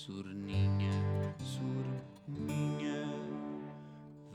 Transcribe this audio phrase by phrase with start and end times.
[0.00, 0.90] Surninha,
[1.44, 3.04] surninha,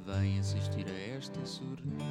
[0.06, 2.06] vem assistir a esta surnita.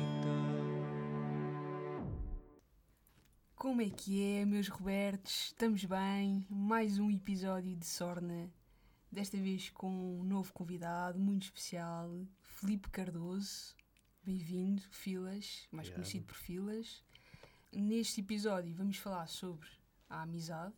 [3.55, 5.53] Como é que é, meus Robertos?
[5.53, 6.45] Estamos bem?
[6.51, 8.53] Mais um episódio de Sorna.
[9.09, 12.11] Desta vez com um novo convidado muito especial,
[12.43, 13.77] Felipe Cardoso.
[14.25, 15.95] Bem-vindo, Filas, mais Obrigado.
[15.95, 17.05] conhecido por Filas.
[17.73, 19.69] Neste episódio vamos falar sobre
[20.11, 20.75] a amizade.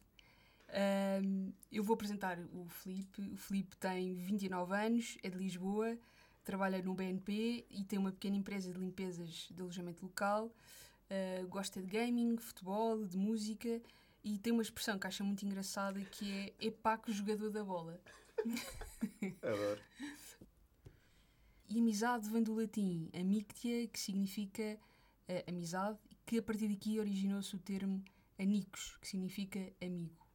[0.69, 3.23] Ahm, eu vou apresentar o Felipe.
[3.33, 5.97] O Felipe tem 29 anos, é de Lisboa,
[6.45, 10.51] trabalha no BNP e tem uma pequena empresa de limpezas de alojamento local.
[11.09, 13.81] Uh, gosta de gaming, futebol, de música
[14.25, 18.01] e tem uma expressão que acha muito engraçada que é epaco jogador da bola.
[19.41, 19.81] Adoro.
[21.69, 24.79] E amizade vem do latim amictia, que significa
[25.29, 28.05] uh, amizade, que a partir daqui originou-se o termo
[28.39, 30.26] amicus, que significa amigo.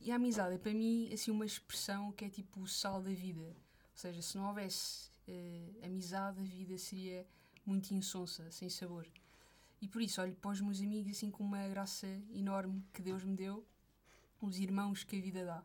[0.00, 3.10] E a amizade é para mim assim uma expressão que é tipo o sal da
[3.10, 3.44] vida.
[3.44, 3.56] Ou
[3.94, 7.26] seja, se não houvesse uh, amizade, a vida seria
[7.66, 9.06] muito insonsa, sem sabor.
[9.80, 13.22] E por isso olho para os meus amigos assim com uma graça enorme que Deus
[13.24, 13.66] me deu,
[14.40, 15.64] os irmãos que a vida dá.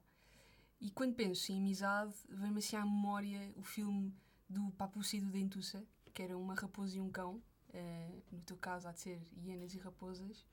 [0.82, 4.14] E quando penso em amizade, vem-me assim à memória o filme
[4.50, 7.42] do Papuça e do Dentuça, que era uma raposa e um cão.
[7.70, 10.46] Uh, no teu caso, há de ser hienas e raposas.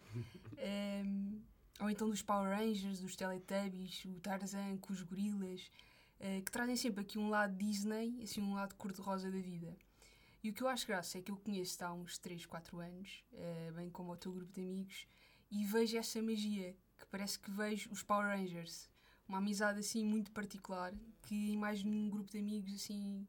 [1.04, 1.40] um,
[1.82, 5.68] ou então dos Power Rangers, dos Teletubbies, o Tarzan com os gorilas,
[6.20, 9.76] uh, que trazem sempre aqui um lado Disney, assim um lado cor-de-rosa da vida.
[10.44, 13.24] E o que eu acho graça é que eu conheço há uns 3, 4 anos,
[13.32, 15.08] uh, bem como o teu grupo de amigos,
[15.50, 18.88] e vejo essa magia, que parece que vejo os Power Rangers.
[19.28, 23.26] Uma amizade assim muito particular, que em mais nenhum grupo de amigos assim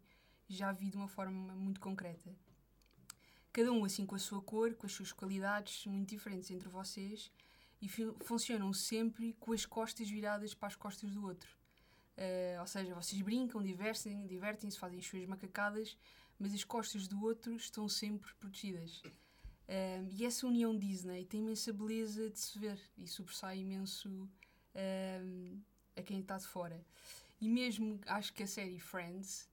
[0.47, 2.31] já vi de uma forma muito concreta.
[3.51, 7.31] Cada um assim com a sua cor, com as suas qualidades muito diferentes entre vocês
[7.83, 7.89] e
[8.23, 11.49] funcionam sempre com as costas viradas para as costas do outro.
[12.17, 15.97] Uh, ou seja, vocês brincam, divertem-se, divertem fazem as suas macacadas,
[16.39, 19.01] mas as costas do outro estão sempre protegidas.
[19.67, 25.61] Uh, e essa união Disney tem imensa beleza de se ver e sobressai imenso uh,
[25.97, 26.81] a quem está de fora.
[27.41, 29.49] E mesmo acho que a série Friends,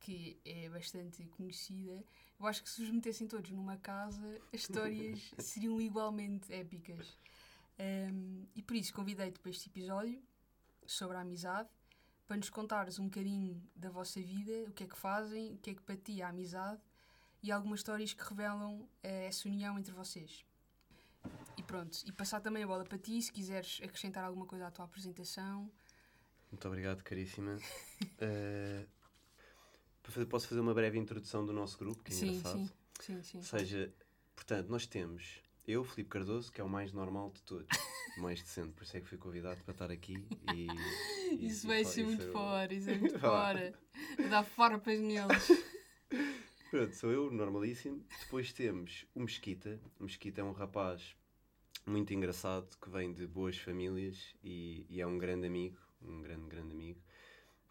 [0.00, 2.02] que é bastante conhecida,
[2.38, 7.16] eu acho que se os metessem todos numa casa, as histórias seriam igualmente épicas.
[7.78, 10.20] Um, e por isso convidei-te para este episódio
[10.86, 11.68] sobre a amizade,
[12.26, 15.70] para nos contares um bocadinho da vossa vida, o que é que fazem, o que
[15.70, 16.80] é que para ti é a amizade
[17.42, 20.44] e algumas histórias que revelam uh, essa união entre vocês.
[21.56, 24.70] E pronto, e passar também a bola para ti, se quiseres acrescentar alguma coisa à
[24.70, 25.70] tua apresentação.
[26.50, 27.56] Muito obrigado, caríssima.
[27.56, 28.88] uh,
[30.28, 32.58] posso fazer uma breve introdução do nosso grupo, que é sim, engraçado.
[32.58, 32.70] Sim,
[33.00, 33.38] sim, sim.
[33.38, 33.92] Ou seja,
[34.34, 37.68] portanto, nós temos eu, Filipe Cardoso, que é o mais normal de todos,
[38.16, 40.66] o mais decente, por isso é que fui convidado para estar aqui e.
[41.34, 43.74] e isso vai ser muito fora, isso é muito fora.
[44.30, 45.48] Dá farpas neles.
[46.70, 48.04] Pronto, sou eu, normalíssimo.
[48.20, 49.80] Depois temos o Mesquita.
[49.98, 51.14] O Mesquita é um rapaz
[51.86, 56.46] muito engraçado que vem de boas famílias e, e é um grande amigo, um grande,
[56.46, 57.00] grande amigo.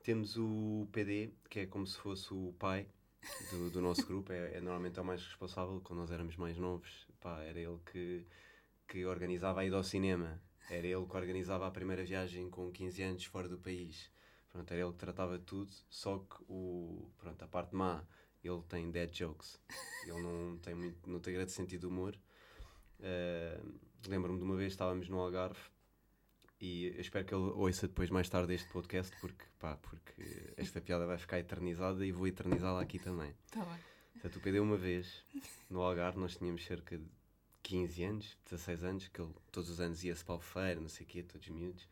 [0.07, 2.87] Temos o PD, que é como se fosse o pai
[3.51, 5.81] do, do nosso grupo, é, é, normalmente é o mais responsável.
[5.81, 8.25] Quando nós éramos mais novos, pá, era ele que,
[8.87, 13.03] que organizava a ida ao cinema, era ele que organizava a primeira viagem com 15
[13.03, 14.09] anos fora do país.
[14.49, 18.01] Pronto, era ele que tratava tudo, só que o, pronto, a parte má,
[18.41, 19.59] ele tem dead jokes,
[20.05, 22.17] ele não tem, muito, não tem grande sentido de humor.
[23.01, 25.59] Uh, Lembro-me de uma vez estávamos no Algarve
[26.59, 30.81] e eu espero que ele ouça depois mais tarde este podcast porque, pá, porque esta
[30.81, 33.33] piada vai ficar eternizada e vou eternizá-la aqui também.
[33.51, 33.79] Tá bem.
[34.13, 35.23] Portanto, o PD uma vez,
[35.69, 37.05] no Algarve, nós tínhamos cerca de
[37.61, 41.05] 15 anos, 16 anos, que ele todos os anos ia-se para a feira, não sei
[41.05, 41.87] o quê, todos miúdos,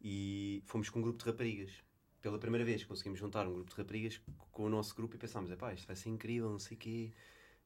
[0.00, 1.70] e fomos com um grupo de raparigas.
[2.22, 5.54] Pela primeira vez conseguimos juntar um grupo de raparigas com o nosso grupo e pensámos,
[5.56, 7.12] pá, isto vai ser incrível, não sei o quê,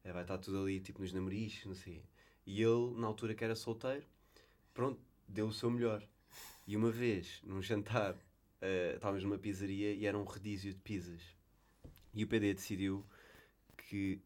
[0.03, 2.03] vai estar tudo ali, tipo, nos namorichos, não sei.
[2.45, 4.05] E ele, na altura que era solteiro,
[4.73, 6.05] pronto, deu o seu melhor.
[6.67, 11.21] E uma vez, num jantar, uh, estávamos numa pizzaria e era um redízio de pizzas.
[12.13, 13.05] E o PD decidiu
[13.75, 14.21] que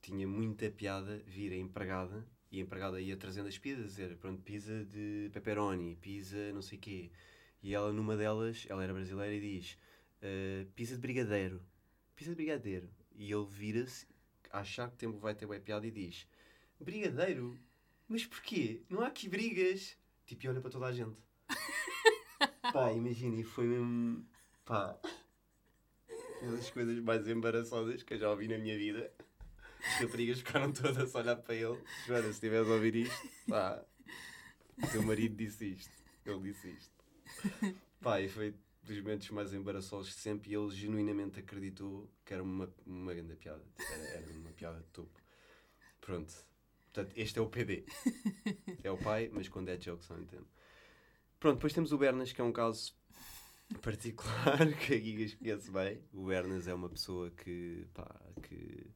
[0.00, 4.40] tinha muita piada vir a empregada e a empregada ia trazendo as pizzas, dizer, pronto,
[4.42, 7.10] pizza de pepperoni, pizza não sei quê.
[7.62, 9.76] E ela, numa delas, ela era brasileira e diz,
[10.22, 11.60] uh, pizza de brigadeiro,
[12.14, 12.88] pizza de brigadeiro.
[13.16, 14.06] E ele vira-se,
[14.50, 16.26] achar que tempo vai ter uma piada e diz,
[16.78, 17.58] brigadeiro?
[18.06, 18.82] Mas porquê?
[18.88, 19.96] Não há aqui brigas?
[20.26, 21.16] Tipo, e olha para toda a gente.
[22.72, 24.26] Pá, imagina, e foi mesmo.
[24.64, 24.98] pá.
[26.42, 29.10] Uma das coisas mais embaraçosas que eu já ouvi na minha vida.
[29.80, 31.78] As raparigas ficaram todas a olhar para ele.
[32.06, 33.82] Joana, se estiveres a ouvir isto, pá.
[34.82, 35.92] O teu marido disse isto.
[36.26, 36.94] Ele disse isto.
[38.00, 42.42] Pá, e foi dos momentos mais embaraçosos de sempre e ele genuinamente acreditou que era
[42.42, 43.64] uma, uma grande piada.
[43.78, 45.20] Era, era uma piada de topo.
[46.00, 46.34] Pronto.
[46.92, 47.84] Portanto, este é o PD.
[48.82, 50.46] É o pai, mas quando é joke só entendo.
[51.44, 52.94] Pronto, depois temos o Bernas, que é um caso
[53.82, 56.00] particular que a Gigas conhece bem.
[56.14, 58.86] O Bernas é uma pessoa que, pá, que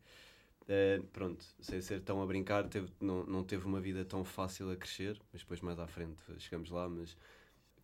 [0.65, 4.71] Uh, pronto, sem ser tão a brincar, teve, não, não teve uma vida tão fácil
[4.71, 7.17] a crescer, mas depois mais à frente chegamos lá, mas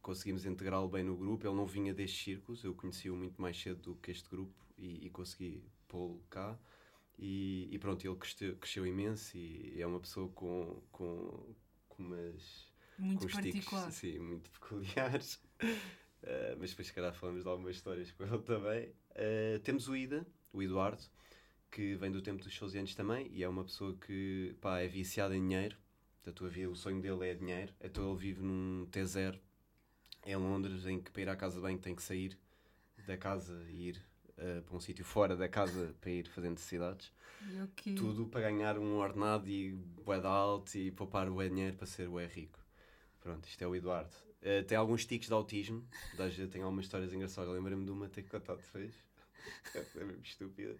[0.02, 1.46] conseguimos integrá-lo bem no grupo.
[1.46, 5.06] Ele não vinha destes círculos, eu conheci-o muito mais cedo do que este grupo e,
[5.06, 6.58] e consegui pô-lo cá.
[7.18, 11.54] E, e, pronto, ele cresceu, cresceu, imenso e é uma pessoa com, com,
[11.88, 12.73] com umas.
[12.98, 13.82] Muito com particular.
[13.84, 15.34] Tiques, sim, muito peculiares.
[16.22, 18.88] Uh, mas depois, se calhar, falamos de algumas histórias com ele também.
[19.10, 21.02] Uh, temos o Ida, o Eduardo,
[21.70, 24.88] que vem do tempo dos seus anos também e é uma pessoa que pá, é
[24.88, 25.76] viciada em dinheiro.
[26.34, 27.74] Tua vida, o sonho dele é dinheiro.
[27.82, 29.38] Então ele vive num T0
[30.24, 32.38] em Londres, em que para ir à casa de banho tem que sair
[33.06, 34.02] da casa e ir
[34.38, 37.12] uh, para um sítio fora da casa para ir fazer necessidades.
[37.64, 37.94] Okay.
[37.94, 42.26] Tudo para ganhar um ordenado e bué alto e poupar o dinheiro para ser bué
[42.26, 42.63] rico.
[43.24, 44.14] Pronto, isto é o Eduardo.
[44.42, 45.82] Uh, tem alguns tiques de autismo.
[46.52, 47.50] Tem algumas histórias engraçadas.
[47.54, 48.92] Lembro-me de uma ter contado depois.
[49.74, 50.76] é mesmo estúpida.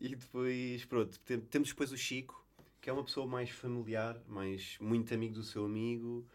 [0.00, 1.20] E depois, pronto,
[1.50, 2.42] temos depois o Chico,
[2.80, 6.26] que é uma pessoa mais familiar, mais muito amigo do seu amigo,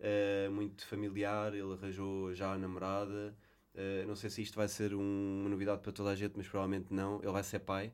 [0.00, 1.54] uh, muito familiar.
[1.54, 3.34] Ele arranjou já a namorada.
[3.74, 6.46] Uh, não sei se isto vai ser um, uma novidade para toda a gente, mas
[6.46, 7.22] provavelmente não.
[7.22, 7.90] Ele vai ser pai.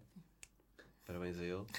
[1.07, 1.65] Parabéns a ele.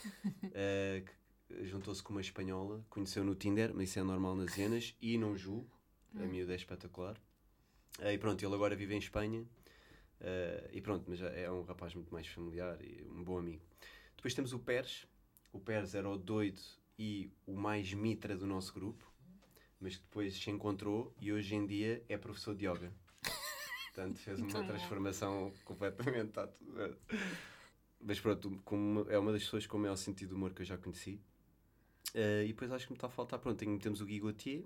[0.51, 1.20] Uh,
[1.63, 5.37] Juntou-se com uma espanhola, conheceu no Tinder, mas isso é normal nas hienas, e não
[5.37, 5.69] julgo.
[6.15, 7.17] A miúda é espetacular.
[7.99, 9.45] e pronto, ele agora vive em Espanha
[10.21, 13.61] Uh, e pronto, mas é um rapaz muito mais familiar e um bom amigo.
[14.15, 15.07] Depois temos o Pérez.
[15.51, 16.61] O Pérez era o doido
[16.97, 19.11] e o mais mitra do nosso grupo,
[19.79, 22.93] mas que depois se encontrou e hoje em dia é professor de yoga.
[23.85, 26.31] Portanto, fez uma então, transformação completamente.
[26.31, 26.97] Tá tudo
[28.03, 30.65] mas pronto, como é uma das pessoas com o maior sentido de humor que eu
[30.65, 31.19] já conheci.
[32.13, 33.39] Uh, e depois acho que me está a faltar.
[33.39, 34.63] Pronto, temos o Guy Gauthier,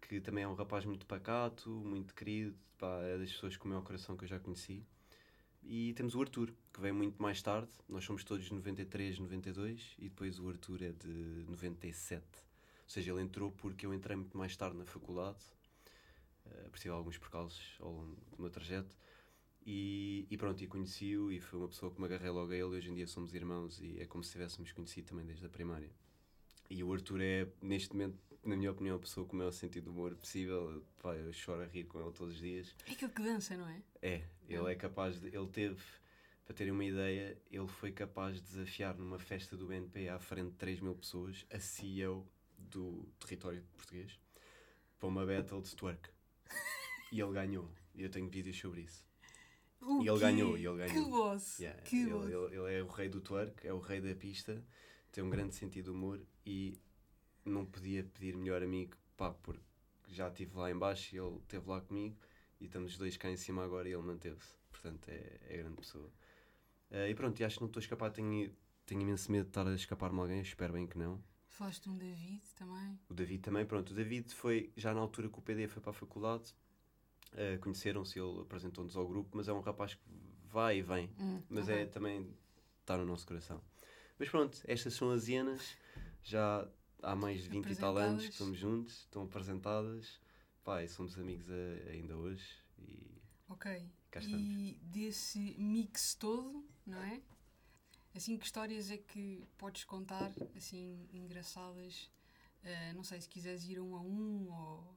[0.00, 3.68] que também é um rapaz muito pacato, muito querido, pá, é das pessoas com o
[3.68, 4.84] maior coração que eu já conheci.
[5.62, 7.70] E temos o Arthur, que veio muito mais tarde.
[7.88, 12.24] Nós somos todos de 93, 92 e depois o Arthur é de 97.
[12.24, 12.28] Ou
[12.86, 15.38] seja, ele entrou porque eu entrei muito mais tarde na faculdade,
[16.46, 18.96] uh, alguns percalços ao longo do meu trajeto.
[19.64, 22.64] E, e pronto, e conheci-o e foi uma pessoa que me agarrei logo a ele.
[22.64, 25.90] Hoje em dia somos irmãos e é como se tivéssemos conhecido também desde a primária.
[26.70, 29.84] E o Arthur é, neste momento, na minha opinião, a pessoa com o maior sentido
[29.84, 30.82] de humor possível.
[31.02, 32.74] Pá, eu choro a rir com ele todos os dias.
[32.86, 33.82] É aquele que dança, não é?
[34.00, 35.26] É, ele é capaz de.
[35.26, 35.82] Ele teve,
[36.44, 40.52] para terem uma ideia, ele foi capaz de desafiar numa festa do BNP à frente
[40.52, 42.24] de 3 mil pessoas a CEO
[42.56, 44.18] do território português
[45.00, 46.08] para uma battle de twerk.
[47.10, 47.68] E ele ganhou.
[47.94, 49.04] E eu tenho vídeos sobre isso.
[49.80, 50.20] O e ele quê?
[50.20, 51.04] ganhou, e ele ganhou.
[51.04, 51.58] Que boss!
[51.58, 52.26] Yeah, que ele, boss.
[52.30, 54.62] ele, ele é o rei do twerk, é o rei da pista,
[55.12, 56.78] tem um grande sentido de humor e
[57.44, 59.62] não podia pedir melhor amigo, pá, porque
[60.08, 62.16] já estive lá embaixo e ele esteve lá comigo
[62.60, 64.58] e estamos os dois cá em cima agora e ele manteve-se.
[64.70, 66.10] Portanto, é, é grande pessoa.
[66.90, 68.52] Uh, e pronto, e acho que não estou a escapar, tenho,
[68.84, 71.22] tenho imenso medo de estar a escapar-me alguém, espero bem que não.
[71.48, 72.98] Falaste um David também.
[73.08, 73.90] O David também, pronto.
[73.90, 76.54] O David foi, já na altura que o PD foi para a faculdade,
[77.32, 80.02] uh, conheceram-se, ele apresentou-nos ao grupo, mas é um rapaz que
[80.46, 81.10] vai e vem.
[81.18, 82.28] Hum, mas é também
[82.80, 83.62] está no nosso coração.
[84.20, 85.76] Mas pronto, estas são as hienas,
[86.22, 86.68] já
[87.02, 90.20] há mais de 20 e tal anos que estamos juntos, estão apresentadas,
[90.62, 92.44] pá, e somos amigos a- ainda hoje
[92.78, 93.66] e Ok.
[94.10, 94.46] cá estamos.
[94.46, 97.22] E desse mix todo, não é?
[98.14, 102.10] Assim, que histórias é que podes contar, assim, engraçadas?
[102.64, 104.96] Ah, não sei se quiseres ir um a um ou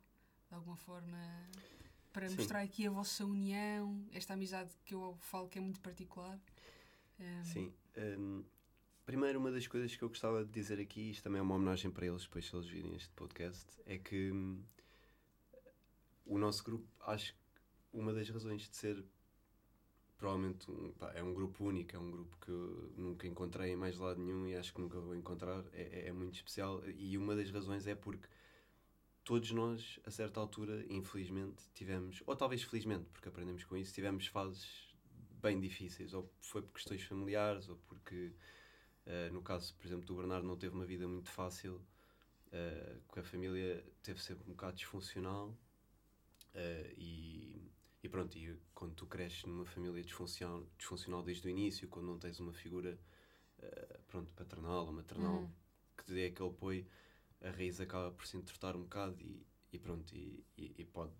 [0.49, 1.17] de alguma forma
[2.11, 2.35] para Sim.
[2.35, 6.39] mostrar aqui a vossa união, esta amizade que eu falo que é muito particular.
[7.19, 7.73] Ah, Sim.
[7.97, 8.43] hum,
[9.05, 11.91] primeiro, uma das coisas que eu gostava de dizer aqui, isto também é uma homenagem
[11.91, 14.63] para eles, depois se eles virem este podcast, é que hum,
[16.25, 17.39] o nosso grupo, acho que
[17.91, 19.03] uma das razões de ser
[20.17, 23.75] provavelmente um, pá, é um grupo único, é um grupo que eu nunca encontrei em
[23.75, 26.81] mais lado nenhum e acho que nunca vou encontrar, é, é- é muito especial.
[26.87, 28.27] E uma das razões é porque
[29.25, 34.27] todos nós, a certa altura, infelizmente, tivemos, ou talvez felizmente, porque aprendemos com isso, tivemos
[34.27, 34.65] fases
[35.41, 38.31] bem difíceis, ou foi por questões familiares, ou porque,
[39.05, 41.81] eh, no caso, por exemplo, do Bernardo, não teve uma vida muito fácil,
[43.07, 45.57] com a família teve sempre um bocado disfuncional,
[46.53, 47.71] eh, e,
[48.03, 52.19] e pronto, e quando tu cresces numa família disfuncional, disfuncional desde o início, quando não
[52.19, 52.99] tens uma figura,
[53.59, 55.51] eh, pronto, paternal ou maternal, Uhum.
[55.97, 56.85] que te dê aquele apoio,
[57.41, 61.13] a raiz acaba por se entortar um bocado e, e pronto, e, e, e pode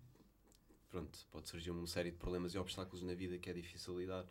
[0.88, 4.26] pronto, pode surgir uma série de problemas e obstáculos na vida que é difícil lidar.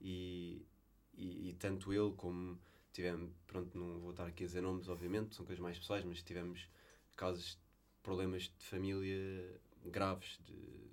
[0.00, 0.66] E,
[1.14, 2.58] e, e tanto ele como
[2.96, 6.22] tivemos, pronto, não vou estar aqui a dizer nomes, obviamente, são coisas mais pessoais, mas
[6.22, 6.68] tivemos
[7.16, 7.58] casos
[8.02, 10.90] problemas de família graves, de, de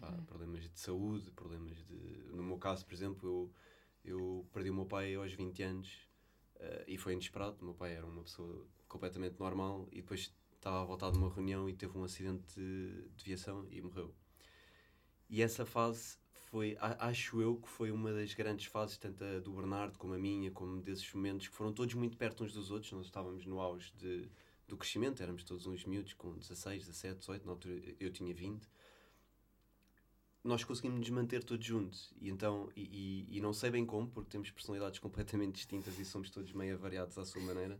[0.00, 0.24] pá, Uhum.
[0.26, 1.94] problemas de saúde, problemas de.
[2.34, 3.28] No meu caso, por exemplo,
[4.04, 6.08] eu, eu perdi o meu pai aos 20 anos
[6.58, 7.58] eh, e foi inesperado.
[7.60, 11.30] O meu pai era uma pessoa completamente normal e depois estava a voltar de uma
[11.32, 14.14] reunião e teve um acidente de, de viação e morreu.
[15.28, 16.18] E essa fase
[16.50, 20.18] foi, acho eu, que foi uma das grandes fases, tanto a do Bernardo como a
[20.18, 22.92] minha, como desses momentos que foram todos muito perto uns dos outros.
[22.92, 24.28] Nós estávamos no auge de,
[24.68, 28.68] do crescimento, éramos todos uns miúdos com 16, 17, 18, na altura eu tinha 20.
[30.42, 34.08] Nós conseguimos nos manter todos juntos e então e, e- e não sei bem como
[34.08, 37.78] porque temos personalidades completamente distintas e somos todos meio variados à sua maneira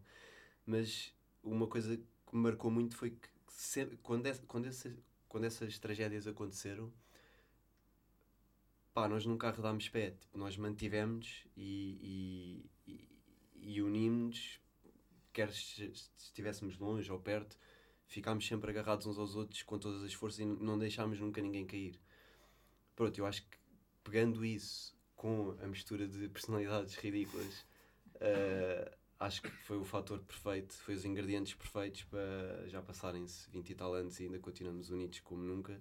[0.66, 4.68] mas uma coisa que me marcou muito foi que sempre, quando, essa- quando,
[5.28, 6.92] quando essas tragédias aconteceram
[8.92, 14.60] pá, nós nunca arredámos pé tipo, nós mantivemos e, e, e, e unimos
[15.32, 17.56] quer se se estivéssemos longe ou perto
[18.06, 21.66] ficámos sempre agarrados uns aos outros com todas as forças e não deixámos nunca ninguém
[21.66, 22.00] cair
[22.96, 23.58] pronto, eu acho que
[24.02, 27.64] pegando isso com a mistura de personalidades ridículas
[28.20, 33.70] eh, acho que foi o fator perfeito, foi os ingredientes perfeitos para já passarem-se 20
[33.70, 35.80] e tal anos e ainda continuamos unidos como nunca.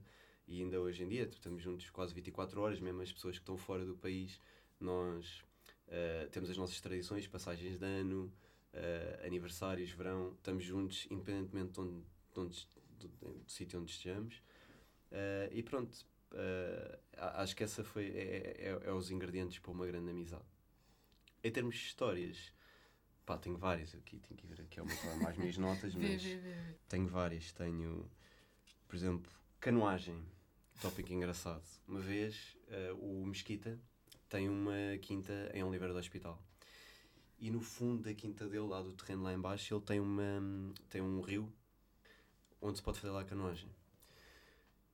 [0.50, 3.56] E ainda hoje em dia estamos juntos quase 24 horas, mesmo as pessoas que estão
[3.56, 4.42] fora do país,
[4.80, 5.44] nós
[5.88, 8.34] eh, temos as nossas tradições, passagens de ano,
[8.74, 12.02] eh, aniversários, verão, estamos juntos independentemente de onde,
[12.34, 14.42] de onde- do, do sítio onde estejamos.
[15.12, 16.04] Eh, e pronto,
[17.16, 20.46] acho que essa foi é, é, é os ingredientes para uma grande amizade.
[21.44, 22.52] Em termos de histórias,
[23.24, 26.24] pá, tenho várias aqui, tenho que ver aqui uma mais minhas notas, mas
[26.88, 27.52] tenho várias.
[27.52, 28.10] Tenho,
[28.88, 30.24] por exemplo, canoagem,
[30.82, 31.64] tópico engraçado.
[31.88, 33.80] Uma vez eh, o Mesquita
[34.30, 36.42] tem uma quinta em Oliveira do Hospital.
[37.38, 41.02] E no fundo da quinta dele, lá do terreno lá embaixo, ele tem, uma, tem
[41.02, 41.52] um rio
[42.62, 43.70] onde se pode fazer lá canoagem.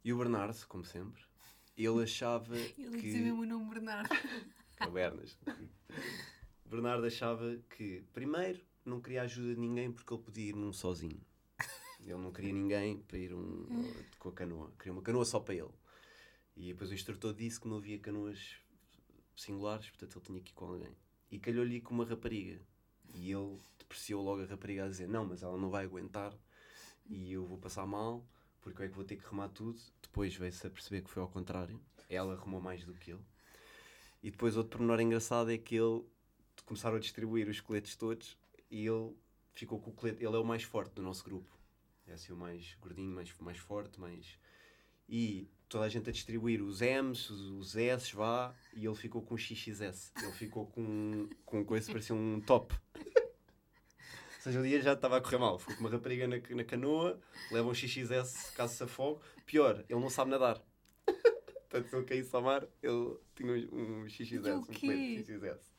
[0.03, 1.21] E o Bernardo, como sempre,
[1.77, 3.01] ele achava Ele que...
[3.01, 4.09] dizia mesmo o nome Bernardo.
[4.75, 5.37] Cavernas.
[6.65, 11.21] Bernardo achava que, primeiro, não queria ajuda de ninguém porque ele podia ir num sozinho.
[12.05, 13.65] Ele não queria ninguém para ir um,
[14.19, 14.71] com a canoa.
[14.77, 15.73] Queria uma canoa só para ele.
[16.55, 18.55] E depois o instrutor disse que não havia canoas
[19.35, 20.95] singulares, portanto ele tinha que ir com alguém.
[21.31, 22.61] E calhou-lhe com uma rapariga.
[23.13, 26.33] E ele depreciou logo a rapariga a dizer: Não, mas ela não vai aguentar
[27.07, 28.25] e eu vou passar mal
[28.65, 29.79] porque eu é que vou ter que remar tudo.
[30.01, 31.79] Depois veio-se a perceber que foi ao contrário.
[32.09, 33.21] Ela remou mais do que ele.
[34.23, 36.03] E depois outro pormenor engraçado é que ele
[36.65, 38.35] começaram a distribuir os coletes todos
[38.71, 39.15] e ele
[39.53, 40.25] ficou com o colete.
[40.25, 41.54] Ele é o mais forte do nosso grupo.
[42.07, 44.37] É assim o mais gordinho, mais, mais forte, mais.
[45.07, 49.21] E toda a gente a distribuir os M's, os, os S, vá, e ele ficou
[49.21, 50.11] com XXS.
[50.21, 52.75] Ele ficou com, com coisa que parecia um top.
[52.95, 55.57] Ou seja, o dia já estava a correr mal.
[55.57, 57.19] Ficou com uma rapariga na, na canoa,
[57.51, 59.21] leva um XXS caso se afogue.
[59.45, 60.61] Pior, ele não sabe nadar.
[61.69, 65.71] Portanto, se ele caísse ao mar, ele tinha um, um XXS, um colete XXS.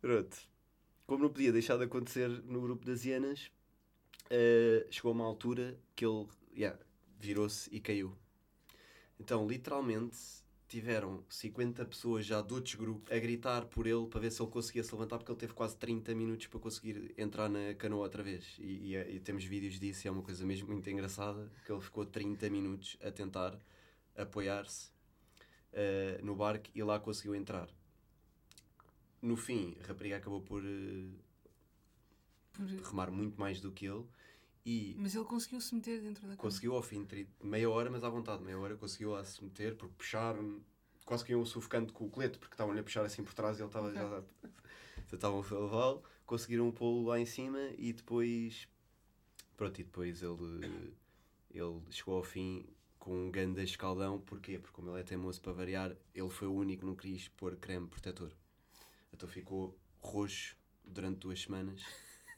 [0.00, 0.36] Pronto.
[1.06, 3.50] Como não podia deixar de acontecer no grupo das hienas,
[4.30, 6.78] eh, chegou a uma altura que ele yeah,
[7.20, 8.16] virou-se e caiu.
[9.18, 10.16] Então, literalmente,
[10.68, 14.50] tiveram 50 pessoas já de outros grupos a gritar por ele para ver se ele
[14.50, 18.22] conseguia se levantar, porque ele teve quase 30 minutos para conseguir entrar na canoa outra
[18.22, 18.56] vez.
[18.58, 21.80] E, e- e temos vídeos disso, e é uma coisa mesmo muito engraçada, que ele
[21.80, 23.58] ficou 30 minutos a tentar
[24.16, 24.90] apoiar-se
[25.72, 27.68] eh, no barco e lá conseguiu entrar.
[29.22, 31.06] No fim, a rapariga acabou por eh,
[32.52, 34.04] Por- remar muito mais do que ele
[34.64, 36.36] e Mas ele conseguiu se meter dentro da cama.
[36.36, 39.76] conseguiu ao fim de meia hora, mas à vontade, meia hora conseguiu lá se meter,
[39.76, 40.60] porque puxaram,
[41.04, 43.62] quase que iam sufocando com o colete, porque estavam-lhe a puxar assim por trás e
[43.62, 44.22] ele estava já.
[45.12, 48.68] estavam a levá-lo, conseguiram pô-lo lá em cima e depois.
[49.56, 50.94] Pronto, e depois ele,
[51.50, 52.66] ele chegou ao fim
[52.98, 54.58] com um ganda escaldão, porquê?
[54.58, 57.56] Porque como ele é teimoso para variar, ele foi o único que não quis pôr
[57.56, 58.30] creme protetor.
[59.12, 61.82] Então ficou roxo durante duas semanas,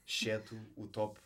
[0.07, 1.21] exceto o top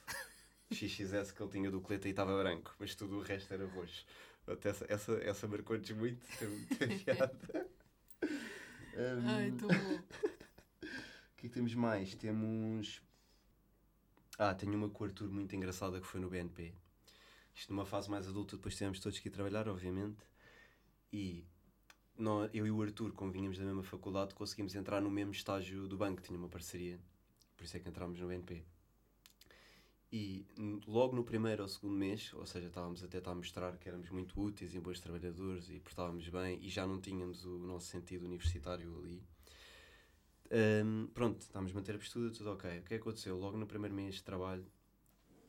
[0.72, 4.04] XXS que ele tinha do colete e estava branco, mas tudo o resto era roxo.
[4.44, 7.70] Portanto, essa, essa, essa marcou-nos muito, teve muita piada.
[8.96, 9.74] Um, Ai, tão bom.
[9.74, 12.14] o que é que temos mais?
[12.14, 13.02] Temos.
[14.38, 16.74] Ah, tenho uma com o Arthur muito engraçada que foi no BNP.
[17.54, 20.18] Isto numa fase mais adulta, depois tivemos todos que ir trabalhar, obviamente.
[21.12, 21.44] E
[22.18, 25.86] nó- eu e o Arthur, como vínhamos da mesma faculdade, conseguimos entrar no mesmo estágio
[25.86, 26.98] do banco, tinha uma parceria.
[27.56, 28.64] Por isso é que entramos no BNP.
[30.12, 30.46] E
[30.86, 34.40] logo no primeiro ou segundo mês, ou seja, estávamos a tentar mostrar que éramos muito
[34.40, 38.96] úteis e bons trabalhadores e portávamos bem e já não tínhamos o nosso sentido universitário
[38.98, 39.22] ali.
[40.52, 42.70] Hum, pronto, estávamos a manter a postura, tudo ok.
[42.70, 43.36] O que é que aconteceu?
[43.36, 44.64] Logo no primeiro mês de trabalho,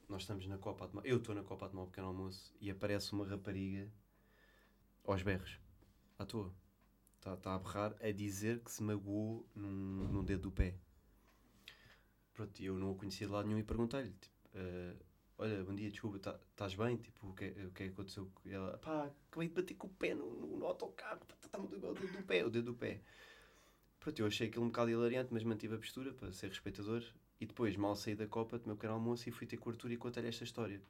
[0.09, 2.53] nós estamos na Copa a tomar, eu estou na Copa a tomar um pequeno almoço
[2.59, 3.91] e aparece uma rapariga
[5.03, 5.59] aos berros,
[6.17, 6.51] à toa.
[7.17, 10.75] Está tá a berrar a dizer que se magoou num, num dedo do pé.
[12.33, 14.95] Pronto, eu não o conhecia de lado nenhum e perguntei-lhe, tipo, "Ah,
[15.37, 16.97] olha, bom dia, desculpa, tá- estás bem?
[16.97, 18.31] Tipo, o que, é- o que é que aconteceu?
[18.45, 21.93] E ela, pá, acabei de bater com o pé no, no, autocarro, está-me o dedo
[21.93, 23.01] do pé, o dedo do pé.
[23.99, 27.03] Pronto, eu achei aquilo um bocado hilariante, mas mantive a postura para ser respeitador.
[27.39, 29.73] E depois, mal saí da Copa, tomei o pequeno almoço e fui ter com o
[29.73, 30.81] Arthur e contei-lhe esta história.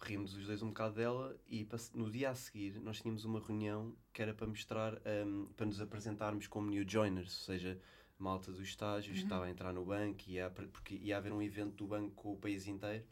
[0.00, 3.94] Rimos os dois um bocado dela e no dia a seguir nós tínhamos uma reunião
[4.14, 4.94] que era para mostrar,
[5.26, 7.78] hum, para nos apresentarmos como new joiners, ou seja,
[8.22, 11.74] malta dos estágios que estava a entrar no banco, ia, porque ia haver um evento
[11.76, 13.04] do banco com o país inteiro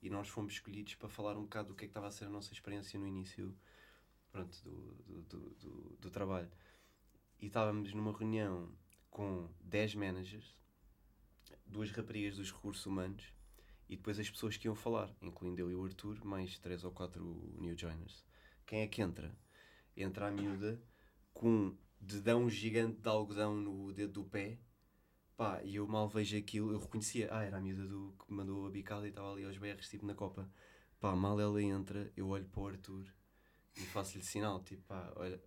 [0.00, 2.26] e nós fomos escolhidos para falar um bocado do que é que estava a ser
[2.26, 3.54] a nossa experiência no início
[4.30, 6.50] pronto, do, do, do, do- trabalho.
[7.40, 8.72] E estávamos numa reunião
[9.10, 10.54] com 10 managers,
[11.66, 13.24] duas raparigas dos recursos humanos
[13.88, 16.90] e depois as pessoas que iam falar, incluindo eu e o Arthur, mais três ou
[16.90, 17.22] quatro
[17.58, 18.24] new joiners.
[18.64, 19.36] Quem é que entra?
[19.96, 20.80] Entra a miúda
[21.34, 24.58] com dedão gigante de algodão no dedo do pé.
[25.36, 28.38] Pá, e eu mal vejo aquilo, eu reconhecia, ah, era a miúda do, que me
[28.38, 30.50] mandou a bicada e estava ali aos berros, tipo na copa.
[31.00, 33.06] Pá, mal ela entra, eu olho para o Arthur
[33.76, 35.42] e faço-lhe sinal, tipo, pá, olha,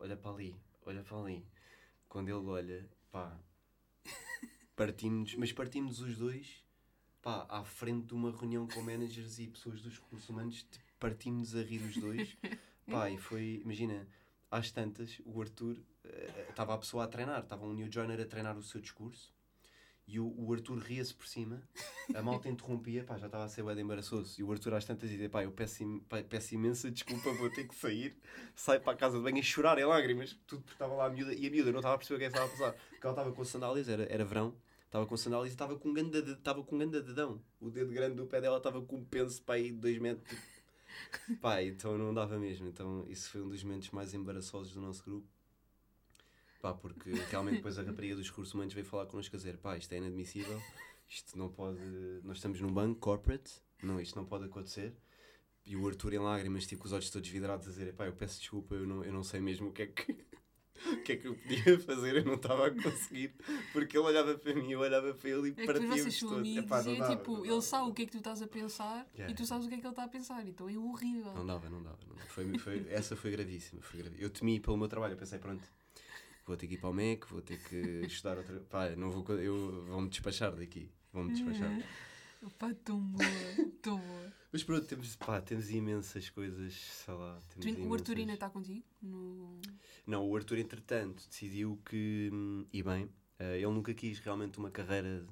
[0.00, 1.46] olha para ali, olha para ali.
[2.08, 3.38] Quando ele olha, pá,
[4.74, 6.64] partimos, mas partimos os dois,
[7.22, 11.54] pá, à frente de uma reunião com managers e pessoas dos recursos humanos, tipo, partimos
[11.54, 12.36] a rir os dois,
[12.90, 14.06] pá, e foi, imagina,
[14.56, 18.24] às tantas, o Arthur, eh, estava a pessoa a treinar, estava um new joiner a
[18.26, 19.34] treinar o seu discurso,
[20.08, 21.60] e o, o Arthur ria-se por cima,
[22.14, 24.40] a malta interrompia, pá, já estava a ser o embaraçoso.
[24.40, 27.50] E o Arthur às tantas dizia, pá, eu peço, im- pá, peço imensa desculpa, vou
[27.50, 28.16] ter que sair.
[28.54, 31.10] Sai para a casa de banho a chorar em lágrimas, tudo porque estava lá a
[31.10, 31.34] miúda.
[31.34, 32.72] E a miúda não estava a perceber o que é que estava a passar.
[32.90, 35.92] Porque ela estava com sandálias, era, era verão, estava com sandálias e estava com um
[35.92, 37.42] ganda, de- estava com um dedão.
[37.60, 40.38] O dedo grande do pé dela estava com um penso, pá, aí de dois metros.
[41.40, 42.68] Pá, então não dava mesmo.
[42.68, 45.28] Então isso foi um dos momentos mais embaraçosos do nosso grupo.
[46.60, 49.76] Pá, porque realmente depois a rapariga dos recursos humanos veio falar connosco a dizer, pá,
[49.76, 50.60] isto é inadmissível,
[51.08, 51.78] isto não pode,
[52.24, 54.96] nós estamos num banco corporate, não, isto não pode acontecer.
[55.64, 58.12] E o Arthur em lágrimas, tipo, com os olhos todos vidrados a dizer, pá, eu
[58.12, 60.16] peço desculpa, eu não, eu não sei mesmo o que é que...
[60.92, 63.32] o que é que eu podia fazer, eu não estava a conseguir,
[63.72, 66.38] porque ele olhava para mim, eu olhava para ele e É partíamos todos.
[66.38, 67.60] amigos Epá, não e é dava, tipo, não ele dava.
[67.62, 69.32] sabe o que é que tu estás a pensar Yeah.
[69.32, 71.32] e tu sabes o que é que ele está a pensar, então é horrível.
[71.34, 71.98] Não dava, não dava.
[72.08, 72.16] Não.
[72.28, 74.24] Foi, foi, essa foi gravíssima, foi gravíssima.
[74.26, 75.62] Eu temi pelo meu trabalho, eu pensei, pronto,
[76.46, 78.60] vou ter que ir para o MEC, vou ter que estudar outra.
[78.70, 81.70] Pá, não vou, eu, vão-me despachar daqui, vão-me despachar.
[82.58, 83.24] Pá, tão boa,
[83.82, 84.32] tão boa.
[84.52, 87.38] Mas pronto, temos, pá, temos imensas coisas, sei lá.
[87.50, 88.84] Tu- Temos o Arthur ainda imensas- está contigo?
[89.02, 89.60] No...
[90.06, 92.30] Não, o Arthur, entretanto, decidiu que,
[92.72, 95.26] e bem, eh, ele nunca quis realmente uma carreira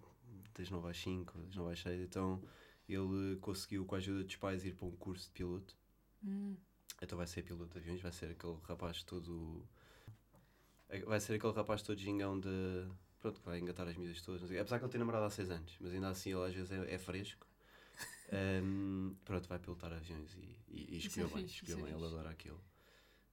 [0.55, 2.42] das 9 às 5, das 9 às 6, então
[2.88, 5.74] ele conseguiu, com a ajuda dos pais, ir para um curso de piloto.
[6.22, 6.57] Hum.
[7.00, 9.66] Então vai ser piloto de aviões, vai ser aquele rapaz todo.
[11.07, 12.48] Vai ser aquele rapaz todo gingão de.
[13.24, 14.42] Pronto, que vai engatar as miúdas todas.
[14.42, 16.92] Apesar que ele tem namorado há 6 anos, mas ainda assim ele às vezes é,
[16.92, 17.46] é fresco.
[18.30, 21.94] Ahm, pronto, vai pilotar aviões e, e, e Isso escolheu é bem, escolheu é bem,
[21.94, 22.60] ele adora aquilo.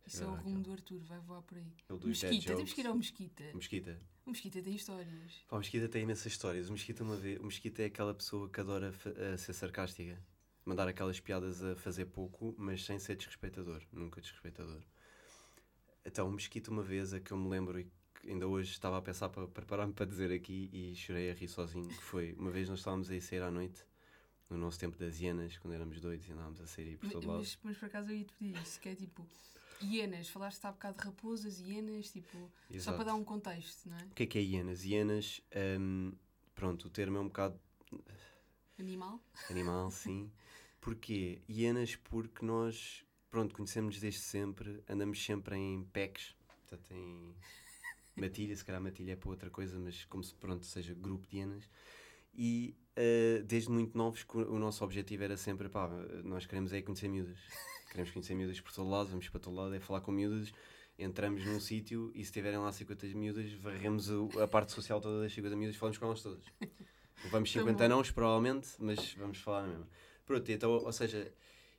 [0.08, 1.76] Isso é o rumo do Arthur, vai voar por aí.
[1.90, 3.44] Dead Mesquita, temos que ir ao Mesquita.
[3.54, 4.02] Mesquita.
[4.26, 5.34] O Mesquita tem histórias.
[5.50, 6.70] Pá, o Mesquita tem imensas histórias.
[6.70, 8.94] O Mesquita, uma vez, o Mesquita é aquela pessoa que adora
[9.34, 10.18] a ser sarcástica.
[10.64, 13.82] Mandar aquelas piadas a fazer pouco, mas sem ser desrespeitador.
[13.92, 14.84] Nunca desrespeitador.
[16.06, 18.98] Então, o Mesquita, uma vez, a que eu me lembro e que ainda hoje estava
[18.98, 22.52] a pensar para preparar-me para dizer aqui e chorei a rir sozinho, que foi, uma
[22.52, 23.84] vez nós estávamos a ir sair à noite,
[24.50, 27.28] no nosso tempo das hienas, quando éramos doidos e andávamos a sair por Mas, todo
[27.28, 27.40] lado.
[27.40, 29.26] mas, mas por acaso eu ia te pedir isso, que é tipo,
[29.82, 32.98] hienas, falaste há bocado de raposas, hienas, tipo, só Exato.
[32.98, 34.04] para dar um contexto, não é?
[34.04, 34.84] O que é que é hienas?
[34.84, 35.42] Hienas,
[35.80, 36.12] hum,
[36.54, 37.60] pronto, o termo é um bocado
[38.78, 39.22] Animal.
[39.50, 40.32] Animal, sim.
[40.80, 41.42] Porquê?
[41.48, 46.36] Hienas porque nós, pronto, conhecemos desde sempre, andamos sempre em packs,
[46.68, 47.36] portanto em
[48.16, 51.38] matilha, se calhar matilha é para outra coisa, mas como se, pronto, seja grupo de
[51.38, 51.70] hienas.
[52.34, 55.88] E eh, desde muito novos o nosso objetivo era sempre, pá,
[56.24, 57.38] nós queremos é conhecer miúdas.
[57.90, 60.54] Queremos conhecer miúdas por todo lado, vamos para todo lado, é falar com miúdas,
[60.98, 65.22] entramos num sítio e se tiverem lá 50 miúdas, varremos o- a parte social toda
[65.22, 66.44] das 50 miúdas e falamos com elas todas.
[67.30, 67.96] Vamos Tão 50 bom.
[67.98, 69.86] não, provavelmente, mas vamos falar mesmo.
[70.26, 71.34] Pronto, então, ou seja,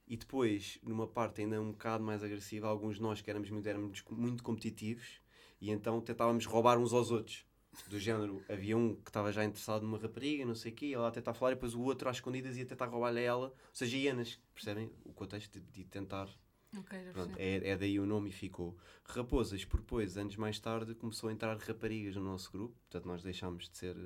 [0.07, 3.67] e depois, numa parte ainda um bocado mais agressiva, alguns de nós que éramos muito,
[3.67, 5.22] éramos muito competitivos
[5.63, 7.47] e então tentávamos roubar uns aos outros.
[7.87, 10.95] Do género, havia um que estava já interessado numa rapariga, não sei o quê, e
[10.95, 13.47] ela a falar, e depois o outro às escondidas ia tentar roubar-lhe a ela.
[13.47, 16.29] Ou seja, hienas, percebem o contexto de, de tentar.
[16.77, 18.77] Ok, já Pronto, é, é daí o nome e ficou.
[19.05, 23.23] Raposas, por depois, anos mais tarde, começou a entrar raparigas no nosso grupo, portanto nós
[23.23, 23.97] deixámos de ser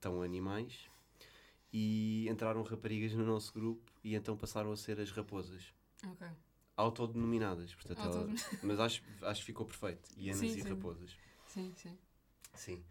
[0.00, 0.90] tão animais
[1.72, 5.72] e entraram raparigas no nosso grupo e então passaram a ser as raposas.
[6.04, 6.26] Ok.
[6.76, 10.08] Autodenominadas, portanto, ela- Autodenom- mas acho, acho que ficou perfeito.
[10.16, 10.68] Hienas Sim, e sim.
[10.68, 11.16] raposas.
[11.46, 11.98] Sim, sim.
[12.54, 12.84] Sim.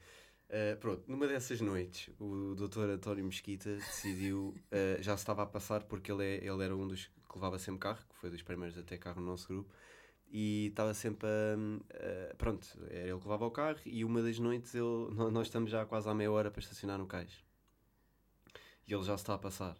[0.50, 2.89] Uh, pronto, numa dessas noites, o Dr.
[2.91, 6.88] António Mesquita decidiu, uh, já se estava a passar porque ele, é- ele era um
[6.88, 9.74] dos que levava sempre carro, que foi dos primeiros a ter carro no nosso grupo,
[10.30, 12.32] e estava sempre a.
[12.32, 15.48] a- pronto, era ele que levava o carro, e uma das noites ele, nó- nós
[15.48, 17.43] estamos já quase à meia hora para estacionar no cais.
[18.88, 19.76] E ele já se está a passar.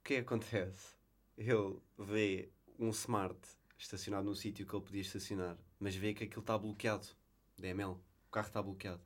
[0.00, 0.96] O que é que acontece?
[1.36, 3.38] Ele vê um Smart
[3.78, 7.06] estacionado num sítio que ele podia estacionar, mas vê que aquilo está bloqueado,
[7.56, 9.00] DML, o carro está bloqueado.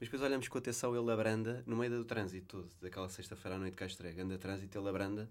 [0.00, 3.58] Mas depois olhamos com atenção, ele abranda no meio do trânsito todo, daquela sexta-feira à
[3.58, 4.22] noite que cá estreia.
[4.22, 5.30] Anda trânsito, ele abranda,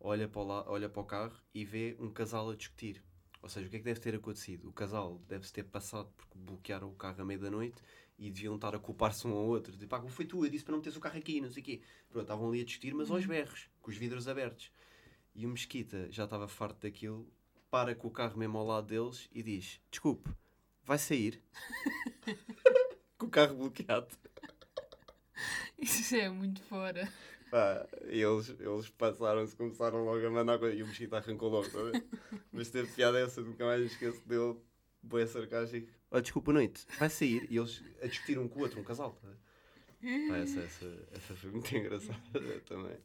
[0.00, 3.02] olha para, o la- olha para o carro e vê um casal a discutir.
[3.42, 4.68] Ou seja, o que é que deve ter acontecido?
[4.68, 7.82] O casal deve-se ter passado porque bloquearam o carro à meia da noite
[8.18, 9.76] e deviam estar a culpar-se um ao outro.
[9.76, 10.44] Tipo, ah, foi tu?
[10.44, 11.82] Eu disse para não meteres o carro aqui, não sei o quê.
[12.08, 14.70] Pronto, estavam ali a discutir, mas aos berros, com os vidros abertos.
[15.34, 17.26] E o Mesquita já estava farto daquilo,
[17.70, 20.30] para com o carro mesmo ao lado deles e diz: Desculpe,
[20.84, 21.42] vai sair?
[23.16, 24.08] com o carro bloqueado.
[25.78, 27.10] Isso é muito fora.
[27.50, 30.76] Pá, e eles, eles passaram-se, começaram logo a mandar coisa.
[30.76, 32.04] E o Mesquita arrancou logo, tá a ver?
[32.52, 34.56] Mas teve piada essa, nunca mais me esqueço dele.
[35.02, 35.90] Boa sarcástico.
[36.10, 37.46] Oh, desculpa, noite, vai sair.
[37.50, 39.18] E eles a discutir um com o outro, um casal.
[39.20, 39.28] Tá?
[40.28, 42.96] Pá, essa, essa, essa foi muito engraçada também.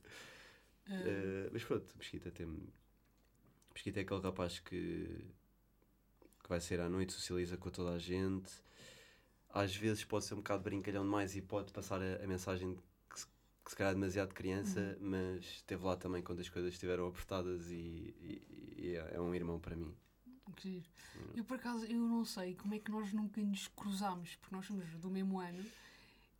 [0.89, 2.47] Eh, mas pronto, Mesquita tem.
[3.73, 5.25] Mesquita é aquele rapaz que,
[6.43, 8.51] que vai sair à noite, socializa com toda a gente.
[9.49, 12.77] Às vezes pode ser um bocado brincalhão demais e pode passar a, a mensagem
[13.09, 13.25] que se,
[13.63, 17.69] que se calhar é demasiado criança, mas esteve lá também quando as coisas estiveram apertadas
[17.71, 19.95] e, e- e é é um irmão para mim.
[20.61, 20.85] Giro.
[21.35, 24.65] Eu por acaso eu não sei como é que nós nunca nos cruzámos, porque nós
[24.65, 25.63] somos do mesmo ano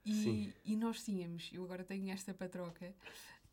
[0.05, 2.93] e, e nós tínhamos, eu agora tenho esta patroca,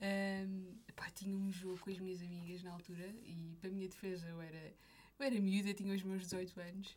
[0.04, 3.88] ahm, pá, tinha um jogo com as minhas amigas na altura e para a minha
[3.88, 4.74] defesa eu era,
[5.18, 6.96] eu era miúda, tinha os meus 18 anos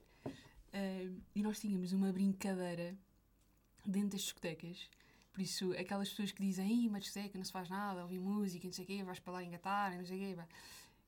[0.73, 2.97] ahm, e nós tínhamos uma brincadeira
[3.85, 4.89] dentro das discotecas.
[5.31, 8.65] Por isso, aquelas pessoas que dizem, Ih, uma discoteca não se faz nada, ouvir música,
[8.65, 10.35] não sei o quê, vais para lá engatar, não sei o quê.
[10.35, 10.47] pá."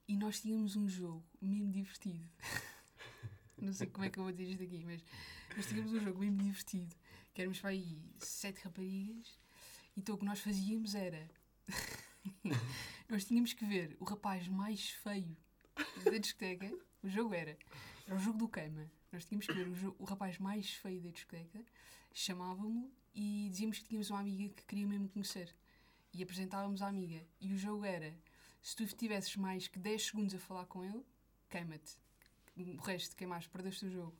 [0.07, 2.23] E nós tínhamos um jogo mesmo divertido.
[3.57, 5.03] não sei como é que eu vou dizer isto aqui, mas
[5.55, 6.95] nós tínhamos um jogo mesmo divertido.
[7.33, 9.39] Que éramos para aí sete raparigas.
[9.97, 11.29] Então o que nós fazíamos era.
[13.10, 15.36] nós tínhamos que ver o rapaz mais feio
[16.03, 16.71] da discoteca.
[17.01, 17.58] O jogo era.
[18.05, 18.89] Era o jogo do queima.
[19.12, 21.63] Nós tínhamos que ver o, o rapaz mais feio da discoteca,
[22.13, 25.53] chamávamos-lo e dizíamos que tínhamos uma amiga que queria mesmo conhecer.
[26.13, 27.23] E apresentávamos a amiga.
[27.39, 28.13] E o jogo era:
[28.62, 31.03] se tu tivesses mais que 10 segundos a falar com ele,
[31.49, 31.97] queima-te.
[32.58, 34.15] O resto, queimaste, perdeste o jogo.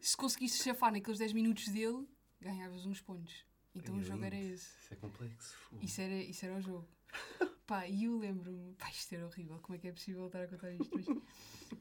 [0.00, 2.06] se conseguisses chafar naqueles 10 minutos dele,
[2.40, 3.44] ganhavas uns pontos.
[3.74, 4.66] Então o Ai, jogo era esse.
[4.78, 5.56] Isso é complexo.
[5.80, 6.88] Isso era, isso era o jogo.
[7.66, 10.48] Pá, e eu lembro-me, pá, isto era horrível, como é que é possível estar a
[10.48, 10.90] contar isto?
[10.94, 11.06] Mas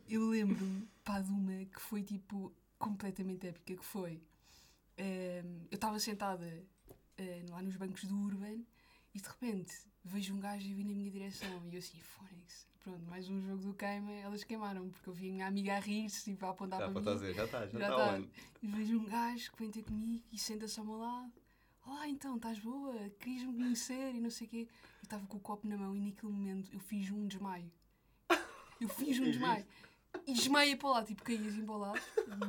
[0.08, 4.22] eu lembro-me, pá, de uma que foi tipo completamente épica, que foi.
[4.98, 6.46] ehm, eu estava sentada
[7.18, 8.64] eh, lá nos bancos do Urban
[9.14, 9.74] e de repente
[10.06, 13.42] vejo um gajo e vir na minha direção e eu assim, Fónix, pronto, mais um
[13.42, 16.52] jogo do queima, elas queimaram, porque eu vi a minha amiga a rir-se, tipo, a
[16.52, 17.14] apontar Já para mim.
[17.16, 18.28] dizer, já está, já Já está tá.
[18.62, 21.34] E vejo um gajo que vem ter comigo e senta-se ao meu lado.
[21.92, 22.94] Olá, então, estás boa?
[23.20, 24.68] Querias-me conhecer e não sei o quê.
[25.02, 27.70] Eu estava com o copo na mão e naquele momento eu fiz um desmaio.
[28.80, 29.66] Eu fiz um desmaio.
[30.26, 31.94] E desmaia para lá, tipo, caí assim para lá,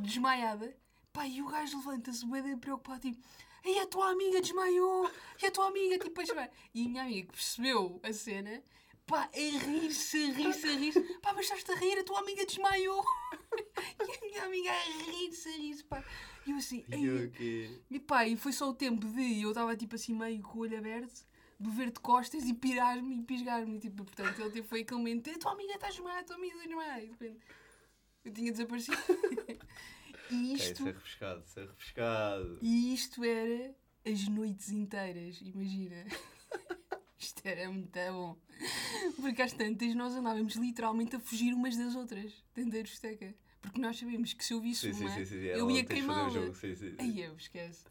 [0.00, 0.72] desmaiada.
[1.12, 3.20] Pá, e o gajo levanta-se, bem preocupado, tipo,
[3.64, 5.10] e a tua amiga desmaiou,
[5.42, 6.50] e a tua amiga, tipo, a desmaiar.
[6.72, 8.62] E a minha amiga que percebeu a cena,
[9.06, 12.44] pá, a rir-se, a rir-se, a rir-se, pá, mas estás-te a rir, a tua amiga
[12.46, 13.02] desmaiou.
[14.00, 16.02] E a minha amiga a rir-se, a rir-se, pá.
[16.46, 17.80] E eu assim, E "Ei, eu aqui.
[17.90, 20.62] e pá, e foi só o tempo de eu estava tipo assim meio com o
[20.62, 21.26] olho aberto,
[21.60, 23.78] de ver de costas e pirar-me e pisgar-me.
[23.78, 26.36] Tipo, portanto, ele tipo, foi aquele momento: a tua amiga está a desmaiar, a tua
[26.36, 26.98] amiga está a desmaiar.
[27.02, 27.40] E de repente
[28.24, 28.96] eu tinha desaparecido.
[30.30, 32.58] e isto, isso é refrescado, isso é refrescado.
[32.62, 33.74] e isto era
[34.06, 36.04] as noites inteiras, imagina.
[37.22, 38.36] Isto era muito bom.
[39.20, 43.34] Porque às tantas nós andávamos literalmente a fugir umas das outras dentro da discoteca.
[43.60, 45.36] Porque nós sabíamos que se eu visse Sim, uma, sim, sim.
[45.36, 46.28] eu ia de queimá-la.
[46.98, 47.84] Aí eu esquece.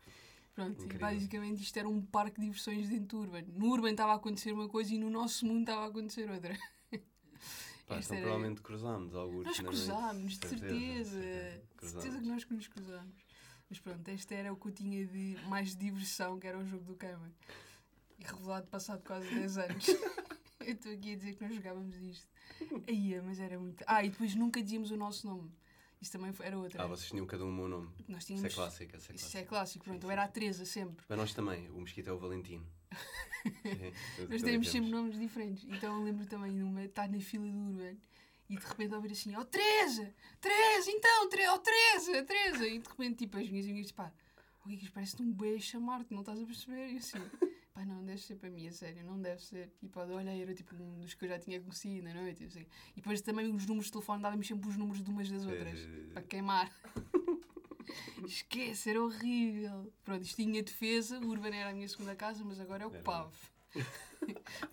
[0.54, 1.00] Pronto, e Incrível.
[1.00, 3.44] basicamente isto era um parque de diversões dentro do Urban.
[3.54, 6.58] No Urban estava a acontecer uma coisa e no nosso mundo estava a acontecer outra.
[7.88, 9.46] Pá, então era- provavelmente cruzámos alguns.
[9.46, 11.20] Nós cruzámos, de certeza.
[11.22, 12.04] De Cruzámos.
[12.04, 13.22] certeza que nós que nos cruzámos.
[13.70, 16.84] Mas pronto, este era o que eu tinha de mais diversão, que era o jogo
[16.84, 17.32] do cama.
[18.21, 19.88] E revelado passado quase 10 anos.
[20.62, 22.27] eu estou aqui a dizer que nós jogávamos isto.
[22.88, 23.84] Aí, mas era muito.
[23.88, 25.51] Ah, e depois nunca dizíamos o nosso nome.
[25.99, 26.84] Isso também era outra.
[26.84, 27.89] Ah, vocês tinham cada um o meu nome.
[28.07, 28.51] Nós Isso tínhamos.
[28.51, 29.38] é clássico, isso é Isso clássico.
[29.38, 30.01] é clássico, pronto.
[30.01, 30.27] Sim, Eu sim, era a.
[30.27, 31.05] Teresa sempre.
[31.10, 32.65] Mas nós também, o mosquito é o Valentino.
[33.41, 35.63] Sim, Nós temos sempre nomes diferentes.
[35.67, 37.97] Então eu lembro também de uma estar na fila do Urban
[38.49, 40.13] e de repente ouvir assim: Oh Teresa!
[40.39, 41.29] Teresa, então!
[41.29, 42.23] Tre oh Teresa!
[42.23, 42.67] Teresa!
[42.67, 44.12] E de repente, tipo, as minhas amigas, pá,
[44.63, 46.89] o que é que isto parece-te um beijo chamar-te, não estás a perceber?
[46.89, 47.17] E eu assim,
[47.82, 49.72] pá, não, deve ser para mim, a sério, não deve ser.
[49.82, 52.44] E pá, olha, era tipo um dos que eu já tinha conhecido na noite.
[52.44, 52.65] E, assim.
[52.91, 55.80] e depois também os números de telefone dava-me sempre os números de umas das outras
[55.80, 56.72] Eh, para queimar.
[58.26, 59.91] Esquece, era horrível.
[60.04, 62.94] Pronto, isto tinha defesa, o Urban era a minha segunda casa, mas agora é o
[62.94, 63.36] É Copave.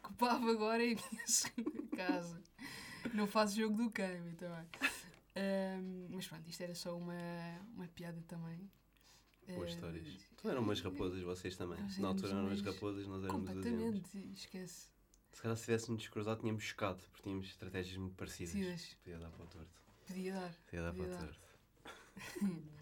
[0.03, 2.43] Copave agora é a minha segunda casa.
[3.15, 4.67] Não faço jogo do câmbio também.
[5.35, 7.15] Ahm, mas pronto, isto era só uma,
[7.75, 8.71] uma piada também.
[9.55, 10.07] Boas histórias.
[10.35, 11.79] Então eram umas raposas, vocês também.
[11.99, 13.49] Na altura eram umas raposas, nós éramos.
[13.51, 14.89] Completamente, esquece.
[15.33, 18.97] Se calhar se tivéssemos descruzado, tínhamos chocado, porque tínhamos estratégias muito parecidas.
[19.05, 19.83] Podia dar para o torto.
[20.07, 20.53] Podia dar.
[20.65, 21.39] Podia dar para o torto.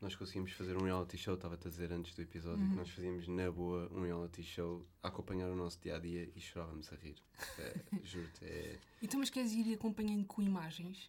[0.00, 2.70] nós conseguimos fazer um reality show, estava-te a dizer antes do episódio, Uhum.
[2.70, 6.30] que nós fazíamos na boa um reality show a acompanhar o nosso dia a dia
[6.36, 7.16] e chorávamos a rir.
[7.58, 7.74] É,
[8.04, 8.78] Juro-te, é.
[9.02, 11.08] Então, mas queres ir acompanhando com imagens?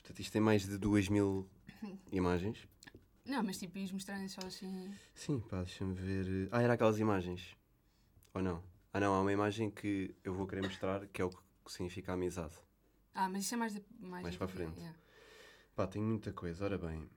[0.00, 1.46] Portanto, isto tem mais de 2 mil
[2.12, 2.58] imagens.
[3.24, 4.94] Não, mas tipo, ias mostrando só assim.
[5.14, 6.48] Sim, pá, deixa-me ver.
[6.50, 7.56] Ah, era aquelas imagens.
[8.34, 8.62] Ou não?
[8.92, 12.12] Ah, não, há uma imagem que eu vou querer mostrar que é o que significa
[12.12, 12.54] amizade.
[13.14, 14.78] Ah, mas isso é mais, de, mais, Mais de- para a frente.
[14.78, 14.98] yeah.
[15.74, 16.64] Pá, tenho muita coisa.
[16.64, 17.08] Ora bem,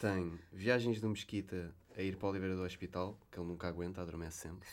[0.00, 4.00] tenho viagens do Mesquita a ir para a Oliveira do Hospital, que ele nunca aguenta,
[4.00, 4.68] adormece sempre.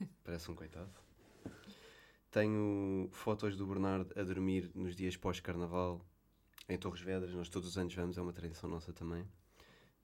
[0.24, 0.90] Parece um coitado.
[2.30, 6.04] Tenho fotos do Bernardo a dormir nos dias pós-carnaval
[6.68, 7.32] em Torres Vedras.
[7.34, 9.24] Nós todos os anos vamos, é uma tradição nossa também.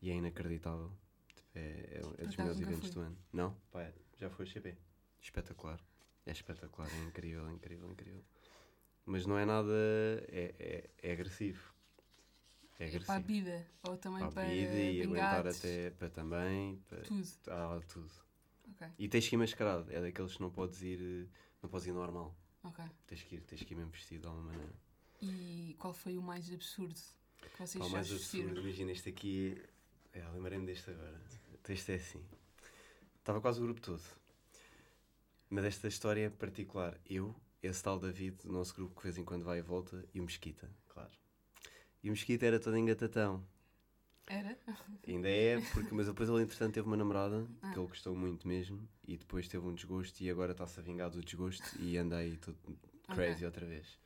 [0.02, 0.90] E é inacreditável.
[1.34, 2.90] Tipo, É, é, é dos nunca eventos fui.
[2.90, 3.18] do ano.
[3.32, 3.54] Não?
[3.70, 4.76] Pá, já foi CP.
[5.20, 5.80] Espetacular.
[6.26, 8.24] É espetacular, é incrível, é incrível, é incrível.
[9.04, 9.72] Mas não é nada.
[10.28, 11.74] É, é, é agressivo.
[12.78, 13.26] É É para a agressivo.
[13.26, 13.66] vida.
[13.82, 16.76] Ou também Para para, a vida e aguentar até para também.
[16.88, 17.28] Para, Tudo.
[17.48, 18.10] ah, tudo.
[18.70, 19.90] Ok, E tens que ir mascarado.
[19.92, 21.28] É daqueles que não podes ir.
[21.62, 22.34] Não podes ir normal.
[22.62, 22.84] ok.
[23.06, 24.72] Tens que ir, tens que ir mesmo vestido de alguma maneira.
[25.20, 29.08] E qual foi o mais absurdo que vocês Pá, o já mais absurdo, imagina este
[29.10, 29.60] aqui.
[30.12, 31.20] É, lembrei-me deste agora.
[31.68, 32.22] Este é assim.
[33.18, 34.02] Estava quase o grupo todo.
[35.48, 39.18] Mas esta história em particular, eu, esse tal David, do nosso grupo que de vez
[39.18, 41.10] em quando vai e volta, e o Mesquita, claro.
[42.02, 43.44] E o Mesquita era todo engatatão.
[44.26, 44.56] Era?
[45.06, 47.72] Ainda é, porque, mas depois ele entretanto teve uma namorada Ah.
[47.72, 51.10] que ele gostou muito mesmo e depois teve um desgosto e agora está-se a vingar
[51.10, 52.56] do desgosto e anda aí todo
[53.08, 53.46] crazy Ok.
[53.46, 53.98] outra vez.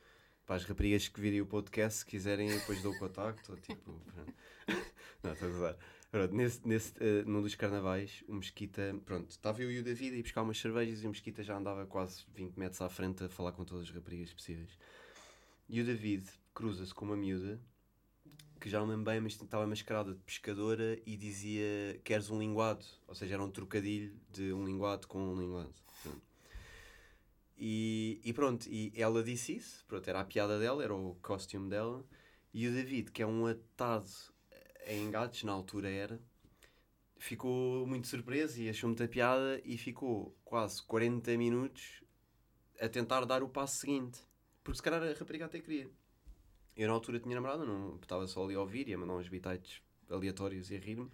[0.47, 3.53] Para as raparigas que virem o podcast, se quiserem, depois dou o contacto.
[3.53, 4.01] ou tipo.
[5.23, 5.77] Não, estou a gozar.
[6.11, 10.15] Pronto, nesse, nesse, eh, num dos carnavais, o Mesquita, pronto, estava eu e o David
[10.15, 13.25] a ir buscar umas cervejas e o Mesquita já andava quase 20 metros à frente
[13.25, 14.79] a falar com todas as raparigas possíveis.
[15.69, 17.59] E o David cruza-se com uma miúda
[18.61, 22.85] que já não lembro bem, mas estava mascarada de pescadora e dizia queres um linguado,
[23.09, 25.75] ou seja, era um trocadilho de um linguado com um linguado.
[26.03, 26.34] Pronto.
[27.57, 31.71] E, e pronto, e ela disse isso, pronto, era a piada dela, era o costume
[31.71, 32.05] dela,
[32.53, 34.11] e o David, que é um atado
[34.87, 36.21] em gatos, na altura era,
[37.17, 42.03] ficou muito surpreso e achou muita piada e ficou quase 40 minutos
[42.81, 44.21] a tentar dar o passo seguinte,
[44.63, 45.91] porque se calhar a rapariga até queria.
[46.77, 49.29] Eu na altura tinha namorada, não estava só ali a ouvir e a mandar uns
[49.29, 51.11] bitites aleatórios e a rir-me.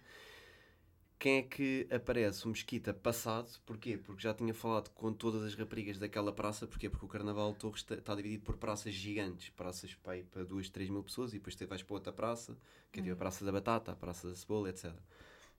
[1.21, 2.45] Quem é que aparece?
[2.45, 3.95] O Mesquita passado, porquê?
[3.95, 6.89] Porque já tinha falado com todas as raparigas daquela praça, porquê?
[6.89, 11.03] Porque o Carnaval de Torres está- dividido por praças gigantes, praças para 2, 3 mil
[11.03, 12.57] pessoas, e depois te vais para outra praça,
[12.91, 14.91] que é tipo a Praça da Batata, a Praça da Cebola, etc.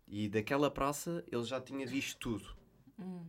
[0.09, 2.57] E daquela praça ele já tinha visto tudo.
[2.98, 3.25] Hum.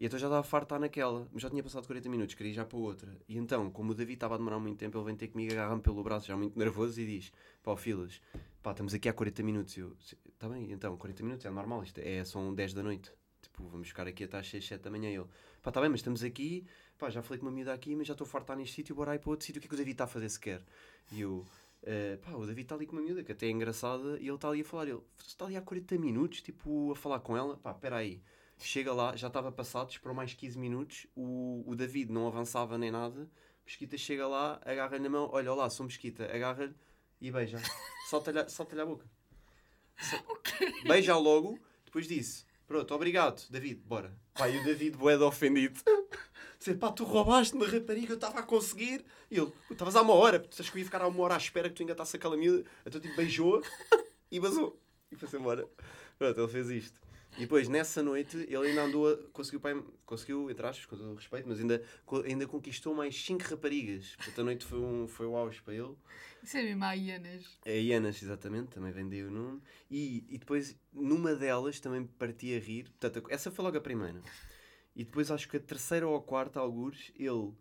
[0.00, 2.54] E então já estava farto estar naquela, mas já tinha passado 40 minutos, queria ir
[2.54, 3.10] já para outra.
[3.28, 5.82] E então, como o David estava a demorar muito tempo, ele vem ter comigo, agarra-me
[5.82, 7.32] pelo braço, já muito nervoso, e diz:
[7.64, 8.20] Pá, Filas,
[8.62, 9.76] pá, estamos aqui há 40 minutos.
[9.76, 9.96] E eu,
[10.32, 13.10] está bem, então, 40 minutos é normal, isto é, são 10 da noite.
[13.42, 15.10] Tipo, vamos ficar aqui até às 6, 7 da manhã.
[15.10, 15.26] E ele,
[15.62, 16.64] pá, está bem, mas estamos aqui,
[16.96, 18.94] pá, já falei com uma miúda aqui, mas já estou farto de estar neste sítio,
[18.94, 20.62] bora ir para outro sítio, o que é que o David está a fazer sequer?
[21.10, 21.44] E eu,
[21.82, 24.34] "Eh, pá, o David está ali com uma miúda, que até é engraçada, e ele
[24.34, 24.86] está ali a falar.
[24.86, 28.22] Ele, está ali há 40 minutos, tipo, a falar com ela, pá, espera aí.
[28.60, 32.90] Chega lá, já estava passado, esperou mais 15 minutos, o, o David não avançava nem
[32.90, 33.28] nada,
[33.64, 36.74] Mesquita chega lá, agarra-lhe na mão, olha lá, sou Mesquita, agarra-lhe
[37.20, 37.58] e beija.
[38.10, 39.06] Solta-lhe a- solta-lhe a boca.
[40.00, 40.24] So-
[40.88, 44.16] Beija logo, depois disse, pronto, obrigado, David, bora.
[44.34, 45.80] Pá, e o David boeda ofendido.
[46.58, 49.04] Dizer, pá, tu roubaste-me a rapariga, eu estava a conseguir.
[49.30, 51.22] E ele, "Tu estavas há uma hora, tu achas que eu ia ficar há uma
[51.22, 52.68] hora à espera que tu engatasses aquela miúda.
[52.84, 53.62] Então tipo, beijou
[54.28, 54.76] e basou.
[55.12, 55.68] e foi-se embora.
[56.18, 57.00] Pronto, ele fez isto.
[57.38, 61.12] E depois, nessa noite, ele ainda andou a, conseguiu, pai, conseguiu, entre aspas, com todo
[61.12, 61.80] o respeito, mas ainda,
[62.24, 64.16] ainda conquistou mais 5 raparigas.
[64.16, 65.94] Portanto, a noite foi, um, foi o auge para ele.
[66.42, 67.58] Isso é mesmo a hienas.
[67.64, 69.62] É a Ianas, exatamente, também vendei o nome.
[69.88, 72.90] E, e depois, numa delas, também me parti a rir.
[72.98, 74.20] Portanto, essa foi logo a primeira.
[74.96, 77.52] E depois, acho que a terceira ou a quarta, algures, ele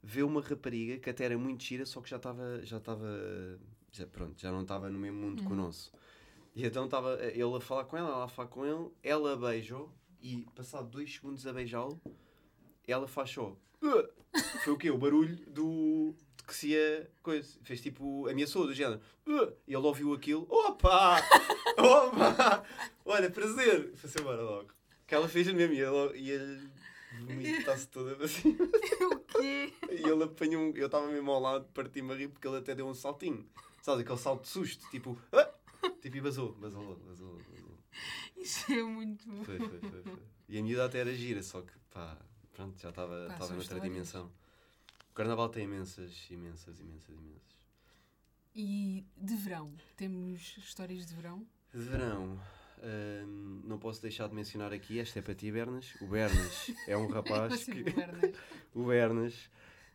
[0.00, 3.08] vê uma rapariga que até era muito gira, só que já estava, já estava,
[3.90, 5.92] já, pronto, já não estava no mesmo mundo que o nosso.
[6.54, 9.92] E então estava ele a falar com ela, ela a falar com ele, ela beijou
[10.22, 12.00] e, passado dois segundos a beijá-lo,
[12.86, 13.56] ela faz só.
[14.62, 14.90] Foi o quê?
[14.90, 16.14] O barulho do.
[16.46, 17.10] que se ia.
[17.22, 17.58] coisa.
[17.62, 18.26] Fez tipo.
[18.28, 19.00] ameaçou do género.
[19.66, 20.46] E ele ouviu aquilo.
[20.48, 21.20] Opa!
[21.76, 22.64] Opa!
[23.04, 23.92] Olha, prazer!
[23.96, 24.72] Foi-se embora logo.
[25.06, 26.70] Que ela fez mesmo e ele, e ele
[27.26, 28.56] vomitar-se toda assim.
[29.12, 29.72] o quê?
[29.90, 30.76] E ele apanhou um.
[30.76, 33.46] Eu estava mesmo ao lado, parti-me a rir porque ele até deu um saltinho.
[33.82, 35.18] Sabes, aquele salto de susto, tipo.
[35.30, 35.53] "Ah!"
[36.04, 37.78] Tipo, e vazou, vazou, vazou, vazou.
[38.36, 39.24] Isso é muito.
[39.42, 40.22] Foi, foi, foi, foi.
[40.46, 42.18] E a miúda até era gira, só que pá,
[42.52, 43.82] pronto, já estava noutra histórias.
[43.82, 44.30] dimensão.
[45.10, 47.56] O carnaval tem imensas, imensas, imensas, imensas.
[48.54, 49.74] E de verão?
[49.96, 51.46] Temos histórias de verão?
[51.72, 52.38] De verão,
[52.82, 55.94] hum, não posso deixar de mencionar aqui, esta é para ti, Bernas.
[56.02, 57.82] O Bernas é um rapaz que.
[58.74, 59.48] O Bernas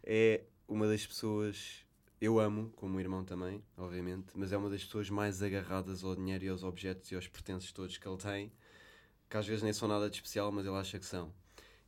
[0.04, 1.86] é uma das pessoas.
[2.22, 6.44] Eu amo, como irmão também, obviamente, mas é uma das pessoas mais agarradas ao dinheiro
[6.44, 8.52] e aos objetos e aos pertences todos que ele tem,
[9.30, 11.34] que às vezes nem são nada de especial, mas ele acha que são.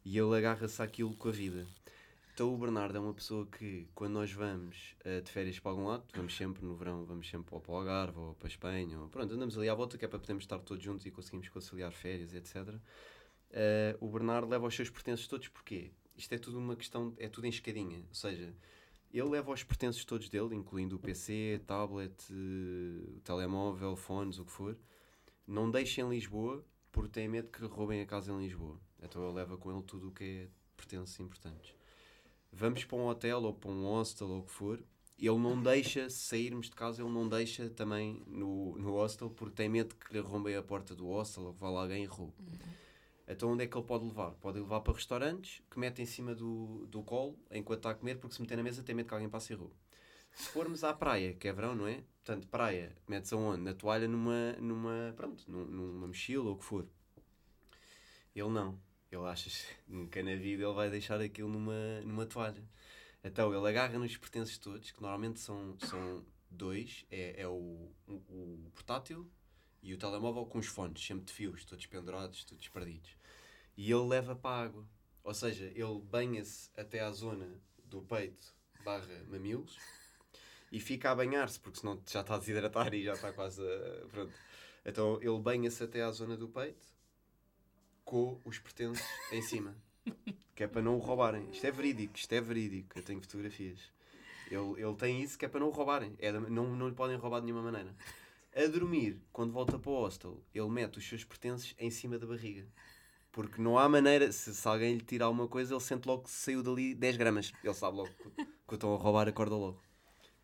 [0.06, 1.68] E ele agarra-se àquilo com a vida.
[2.34, 5.88] Então o Bernardo é uma pessoa que, quando nós vamos eh, de férias para algum
[5.88, 9.10] lado, vamos sempre no verão, vamos sempre para o Algarve ou para a Espanha, ou,
[9.10, 11.92] pronto, andamos ali à volta que é para podermos estar todos juntos e conseguimos conciliar
[11.92, 12.74] férias, etc.
[13.52, 15.92] Eh, o Bernardo leva os seus pertences todos, porquê?
[16.16, 18.54] Isto é tudo uma questão, é tudo em escadinha, ou seja,
[19.14, 24.46] ele leva os pertences todos dele, incluindo o PC, tablet, eh, o telemóvel, fones, o
[24.46, 24.78] que for,
[25.46, 28.80] não deixa em Lisboa porque tem medo que roubem a casa em Lisboa.
[29.02, 31.74] Então ele leva com ele tudo o que é pertences importantes.
[32.52, 34.84] Vamos para um hotel ou para um hostel ou o que for,
[35.18, 39.56] ele não deixa, se sairmos de casa, ele não deixa também no, no hostel porque
[39.56, 42.08] tem medo que lhe roubem a porta do hostel ou que vá lá alguém e
[42.08, 42.34] roube.
[43.28, 44.32] Então onde é que ele pode levar?
[44.36, 48.16] Pode levar para restaurantes que mete em cima do, do colo enquanto está a comer,
[48.20, 49.76] porque se meter na mesa tem medo que alguém passe e roube.
[50.34, 52.04] Se formos à praia, que é verão, não é?
[52.24, 53.62] Portanto, praia, metes aonde?
[53.64, 56.88] Na toalha, numa, numa, pronto, num- numa mochila ou o que for.
[58.36, 58.80] Ele não.
[59.12, 62.64] Ele acha que nunca na vida ele vai deixar aquilo numa, numa toalha.
[63.24, 68.14] Então ele agarra nos pertences todos, que normalmente são, são dois: é, é o, o,
[68.68, 69.30] o portátil
[69.82, 73.16] e o telemóvel com os fones, sempre de fios, todos pendurados, todos perdidos.
[73.76, 74.86] E ele leva para a água.
[75.24, 77.48] Ou seja, ele banha-se até à zona
[77.86, 79.78] do peito barra mamilos
[80.72, 84.08] e fica a banhar-se, porque senão já está a desidratar e já está quase a...
[84.08, 84.34] Pronto.
[84.86, 86.88] Então ele banha-se até à zona do peito
[88.04, 89.76] com os pertences em cima.
[90.56, 91.50] Que é para não o roubarem.
[91.52, 92.98] Isto é verídico, isto é verídico.
[92.98, 93.80] Eu tenho fotografias.
[94.50, 96.16] Ele, ele tem isso que é para não o roubarem.
[96.20, 97.96] É, não, não lhe podem roubar de nenhuma maneira.
[98.56, 102.28] A dormir, quando volta para o hostel, ele mete os seus pertences em cima da
[102.28, 102.68] barriga.
[103.32, 106.30] Porque não há maneira, se, se alguém lhe tirar alguma coisa, ele sente logo que
[106.30, 107.54] saiu dali 10 gramas.
[107.64, 109.82] Ele sabe logo que, que estão a roubar, acorda logo.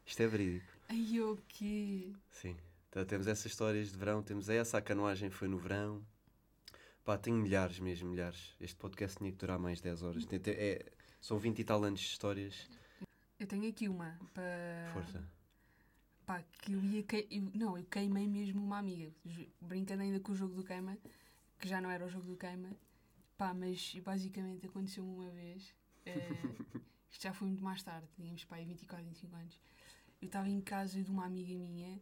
[0.05, 0.71] Isto é verídico.
[0.87, 2.13] Ai, o quê?
[2.31, 2.55] Sim.
[2.89, 6.01] Então, temos essas histórias de verão, temos essa, a canoagem foi no verão.
[7.03, 8.55] Pá, tenho milhares mesmo, milhares.
[8.59, 10.25] Este podcast tinha que durar mais 10 horas.
[10.45, 10.85] É-
[11.19, 12.69] são 20 e tal anos de histórias.
[13.37, 14.89] Eu tenho aqui uma para.
[14.93, 15.36] Força.
[16.27, 17.01] Pá, que eu ia.
[17.03, 19.11] que- eu- não, eu queimei mesmo uma amiga.
[19.61, 20.97] Brincando ainda com o jogo do queima,
[21.57, 22.69] que já não era o jogo do queima.
[23.37, 25.73] Pá, mas basicamente aconteceu-me uma vez.
[26.05, 26.11] eh,
[27.09, 29.57] isto já foi muito mais tarde, tínhamos pá, aí 24, 25 anos.
[30.21, 31.97] Eu estava em casa de uma amiga minha,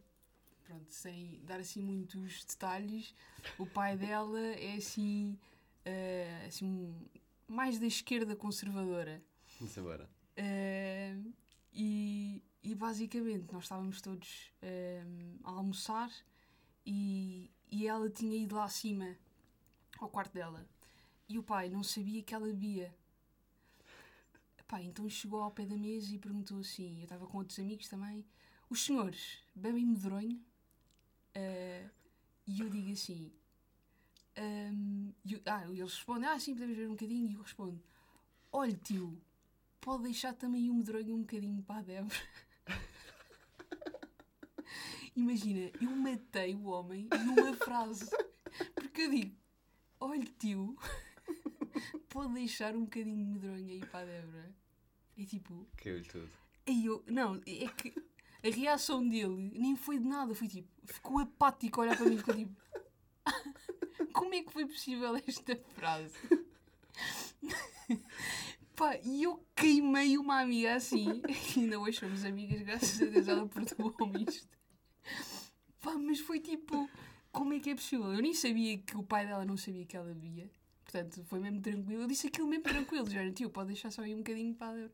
[0.64, 3.14] pronto, sem dar assim muitos detalhes.
[3.58, 5.38] O pai dela é assim.
[5.84, 6.92] eh, assim
[7.46, 9.22] mais da esquerda conservadora.
[9.60, 10.10] Vamos embora.
[10.36, 11.16] Eh,
[11.72, 14.30] e, e basicamente nós estávamos todos
[14.62, 15.04] eh,
[15.44, 16.10] a almoçar
[16.86, 19.08] e, e ela tinha ido lá acima
[20.00, 20.62] ao quarto dela
[21.28, 22.94] e o pai não sabia que ela bebia.
[24.68, 27.88] Pá, então chegou ao pé da mesa e perguntou assim: eu estava com outros amigos
[27.88, 28.24] também,
[28.68, 30.40] os senhores bebem medronho?
[31.34, 31.88] Eh,
[32.46, 33.32] e eu digo assim:
[34.36, 37.30] ehm, e eu- ah, eles respondem: ah, sim, podemos beber um bocadinho.
[37.30, 37.82] E eu respondo:
[38.52, 39.20] olha, tio,
[39.80, 42.16] pode deixar também o medronho um bocadinho para a Débora.
[45.16, 48.08] Imagina, eu matei o homem numa frase.
[48.74, 49.34] Porque eu digo,
[49.98, 50.76] olha tio,
[52.10, 54.54] pode deixar um bocadinho de medronho aí para a Débora.
[55.18, 56.30] É tipo, Caiu-lhe tudo.
[56.66, 57.94] aí eu, não, é que
[58.44, 62.18] a reação dele nem foi de nada, foi tipo, ficou apático a olhar para mim,
[62.18, 62.54] ficou tipo,
[64.12, 66.14] como é que foi possível esta frase?
[68.76, 71.22] Pá, e eu queimei uma amiga assim.
[71.56, 74.55] Ainda hoje somos amigas, graças a Deus ela perdoou-me isto.
[75.86, 76.90] Pá, mas foi tipo,
[77.30, 78.12] como é que é possível?
[78.12, 80.50] Eu nem sabia que o pai dela não sabia que ela via.
[80.82, 82.02] Portanto, foi mesmo tranquilo.
[82.02, 83.08] Eu disse aquilo mesmo tranquilo.
[83.08, 84.90] Já, tio, pode deixar só aí um bocadinho para.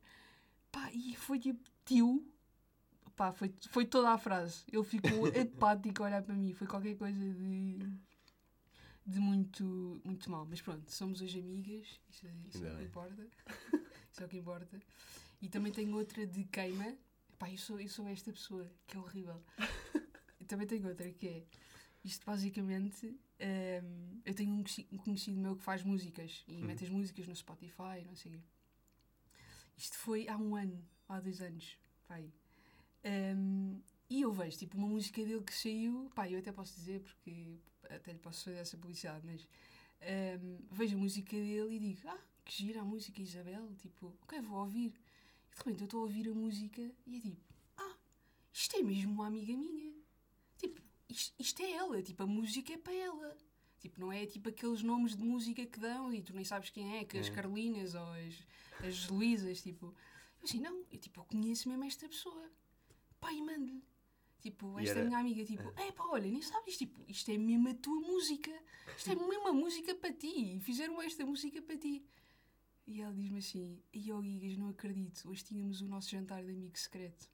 [0.70, 2.22] Pá, e foi tipo, tio.
[3.16, 4.64] Pá, foi, foi toda a frase.
[4.70, 6.52] Ele ficou apático a olhar para mim.
[6.52, 7.78] Foi qualquer coisa de.
[9.06, 10.46] de muito, muito mal.
[10.48, 11.86] Mas pronto, somos hoje amigas.
[12.10, 13.26] Isso, é- isso é o que importa.
[14.10, 14.82] Isso é o que importa.
[15.40, 16.94] E também tenho outra de queima.
[17.38, 19.42] Pá, eu sou, eu sou esta pessoa, que é horrível.
[20.52, 21.42] Também tenho outra que é.
[22.04, 23.06] Isto basicamente.
[23.40, 27.26] hum, eu tenho um conheci- um conhecido meu que faz músicas e mete as músicas
[27.26, 28.40] no Spotify, não sei o quê.
[29.78, 32.30] Isto foi há um ano, há dois anos, pai.
[33.02, 33.80] Hum,
[34.10, 37.56] e eu vejo tipo uma música dele que saiu, pá, eu até posso dizer porque
[37.88, 39.48] até lhe posso fazer essa publicidade, mas
[40.42, 44.38] hum, vejo a música dele e digo, ah, que gira a música Isabel, tipo, ok,
[44.42, 44.92] vou ouvir.
[45.50, 47.40] E de repente eu estou a ouvir a música e é tipo,
[47.78, 47.96] ah,
[48.52, 50.01] isto é mesmo uma amiga minha.
[51.12, 53.36] Isto, isto é ela, tipo, a música é para ela.
[53.80, 56.98] Tipo, não é tipo aqueles nomes de música que dão e tu nem sabes quem
[56.98, 57.30] é, que as É.
[57.30, 58.34] Carolinas ou as,
[58.86, 59.86] as Luísas, tipo.
[59.86, 62.50] Eu assim, não, eu tipo, eu conheço mesmo esta pessoa.
[63.20, 63.82] Pá, e mando-lhe.
[64.40, 67.68] Tipo, esta era- minha amiga, tipo, é pá, olha, nem sabes, tipo, isto é mesmo
[67.68, 68.50] a tua música.
[68.96, 70.56] Isto é mesmo a música para ti.
[70.56, 72.04] E fizeram esta música para ti.
[72.86, 76.50] E ela diz-me assim, e oh Gigas, não acredito, hoje tínhamos o nosso jantar de
[76.50, 77.28] amigo secreto.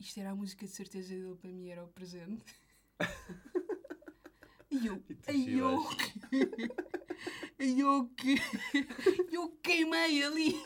[0.00, 2.44] Isto era a música de certeza dele para mim, era o presente.
[4.70, 5.78] E eu, E eu,
[7.58, 8.34] ai eu que,
[9.30, 10.60] eu queimei ali.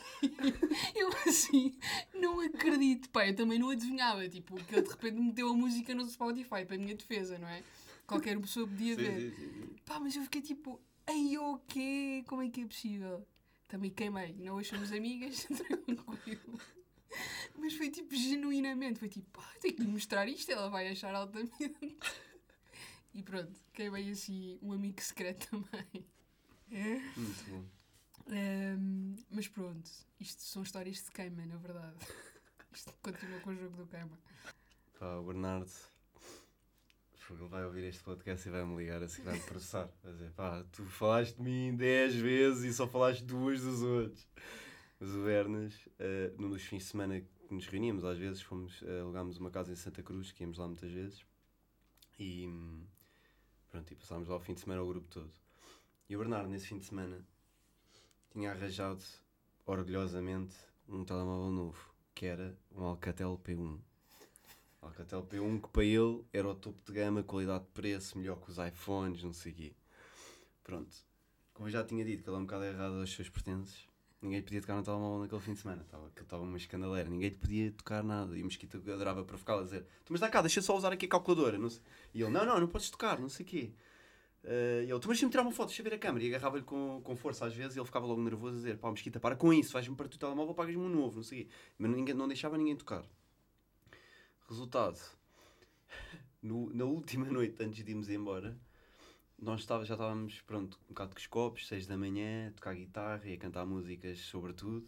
[0.95, 1.77] Eu assim,
[2.13, 5.93] não acredito, pá, eu também não adivinhava, tipo, que ele de repente meteu a música
[5.93, 7.63] no Spotify, para a minha defesa, não é?
[8.07, 9.31] Qualquer pessoa podia ver.
[9.31, 9.75] Sim, sim, sim.
[9.85, 12.23] Pá, mas eu fiquei tipo, ai o quê?
[12.27, 13.25] Como é que é possível?
[13.67, 15.45] Também queimei, não hoje somos amigas,
[15.85, 16.59] tranquilo.
[17.57, 21.13] Mas foi tipo, genuinamente, foi tipo, pá, tenho que lhe mostrar isto, ela vai achar
[21.13, 21.97] altamente.
[23.11, 26.05] E pronto, queimei assim um amigo secreto também.
[27.17, 27.65] Muito bom.
[28.27, 29.89] Ahm, mas pronto,
[30.19, 31.97] isto são histórias de queima, na verdade.
[32.71, 34.17] Isto continua com o jogo do queima.
[34.99, 35.71] Pá, o Bernardo.
[37.31, 39.89] Ele vai ouvir este podcast e vai-me ligar assim, vai-me processar.
[40.03, 44.27] Vai dizer, pá, tu falaste de mim 10 vezes e só falaste duas dos outros.
[44.99, 48.83] Mas o Bernas, eh, num dos fins de semana que nos reuníamos, às vezes fomos,
[48.83, 51.25] eh, alugámos uma casa em Santa Cruz, que íamos lá muitas vezes.
[52.19, 52.49] E
[53.69, 55.31] pronto, e passámos lá o fim de semana o grupo todo.
[56.09, 57.25] E o Bernardo, nesse fim de semana,
[58.31, 59.01] tinha arranjado
[59.65, 60.55] orgulhosamente
[60.87, 63.79] um telemóvel novo, que era um Alcatel P1.
[64.81, 68.51] Alcatel P1 que para ele era o topo de gama, qualidade de preço, melhor que
[68.51, 69.73] os iPhones, não sei o quê.
[70.63, 70.95] Pronto.
[71.53, 73.88] Como eu já tinha dito que ele é um bocado errado aos seus pertences,
[74.21, 75.81] ninguém podia tocar no telemóvel naquele fim de semana.
[75.81, 78.37] Estava, estava uma escandaleira, ninguém podia tocar nada.
[78.37, 81.05] E o Mosquito adorava provocá-lo a dizer: "Tu, Mas dá cá, deixa só usar aqui
[81.05, 81.57] a calculadora.
[81.57, 81.81] Não sei.
[82.13, 83.71] E ele: Não, não, não podes tocar, não sei o quê.
[84.43, 86.23] Eh, e ele: Tu, mas deixa-me tirar uma foto, deixa ver a câmera.
[86.25, 88.89] E agarrava-lhe com, com força às vezes e ele ficava logo nervoso a dizer: Pá,
[88.89, 91.51] Mosquita, para com isso, vais-me para o telemóvel, pagas-me um novo, não sei o quê.
[91.77, 93.03] Mas ninguém, não deixava ninguém tocar.
[94.47, 94.99] Resultado:
[96.41, 98.57] no- na última noite antes de irmos embora,
[99.41, 102.75] nós estava, já estávamos, pronto, um bocado com os copos, seis da manhã, a tocar
[102.75, 104.87] guitarra e a cantar músicas sobre tudo.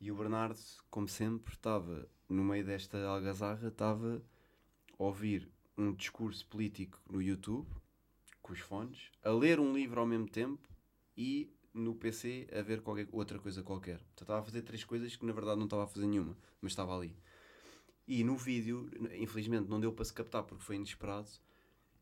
[0.00, 0.58] E o Bernardo,
[0.90, 4.22] como sempre, estava no meio desta algazarra, estava
[4.98, 7.68] a ouvir um discurso político no YouTube,
[8.42, 10.68] com os fones, a ler um livro ao mesmo tempo
[11.16, 14.00] e no PC a ver qualquer, outra coisa qualquer.
[14.20, 16.96] Estava a fazer três coisas que na verdade não estava a fazer nenhuma, mas estava
[16.96, 17.16] ali.
[18.06, 21.28] E no vídeo, infelizmente não deu para se captar porque foi inesperado,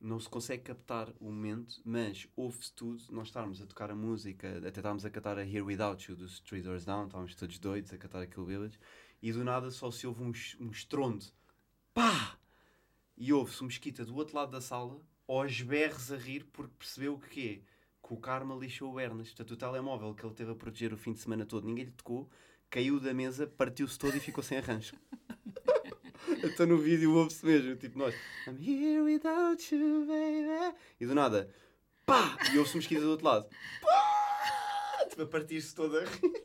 [0.00, 3.02] não se consegue captar o momento, mas ouve-se tudo.
[3.10, 6.40] Nós estávamos a tocar a música, até estávamos a cantar a Here Without You dos
[6.40, 8.78] Three Doors Down, estávamos todos doidos a cantar aquele Village,
[9.20, 11.24] e do nada só se ouve um, um estrondo.
[11.92, 12.38] Pá!
[13.16, 17.14] E ouve-se um mosquita do outro lado da sala, aos berros a rir, porque percebeu
[17.14, 18.06] o que é?
[18.06, 19.34] Que o karma lixou o Ernest.
[19.34, 21.90] Portanto, o telemóvel que ele teve a proteger o fim de semana todo, ninguém lhe
[21.90, 22.30] tocou,
[22.70, 24.96] caiu da mesa, partiu-se todo e ficou sem arranjo.
[26.44, 28.14] então no vídeo ouve-se mesmo, tipo nós,
[28.46, 30.76] I'm here without you, baby.
[31.00, 31.52] E do nada,
[32.06, 32.36] pá!
[32.52, 33.48] E ouve-se mosquita do outro lado,
[33.80, 35.06] pá!
[35.08, 36.44] Tipo a partir-se toda a rir.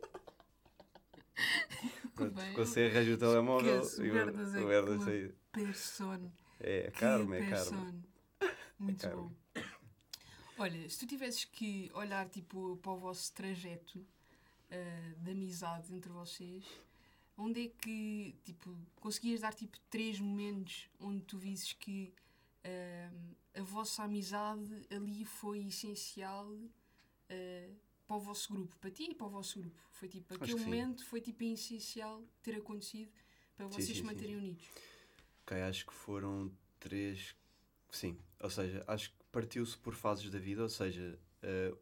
[2.16, 2.50] Pronto, bem.
[2.50, 3.82] ficou sem arranjo o telemóvel.
[4.00, 5.36] E o Bernas é o Bernas uma saiu.
[5.52, 6.34] Persona.
[6.60, 8.04] É, karma, é persona.
[8.78, 9.24] Muito karma.
[9.24, 9.32] bom.
[10.58, 14.06] Olha, se tu tivesses que olhar tipo, para o vosso trajeto
[14.70, 16.64] ah, de amizade entre vocês,
[17.38, 22.14] onde é que tipo, conseguias dar tipo três momentos onde tu visses que
[22.66, 27.76] uh, a vossa amizade ali foi essencial uh,
[28.06, 29.80] para o vosso grupo, para ti e para o vosso grupo.
[29.92, 33.12] Foi tipo, aquele momento foi tipo essencial ter acontecido
[33.56, 34.42] para vocês sim, sim, se manterem sim.
[34.42, 34.66] unidos.
[35.44, 37.36] Ok, acho que foram três.
[37.92, 41.78] Sim, ou seja, acho que partiu-se por fases da vida, ou seja, uh,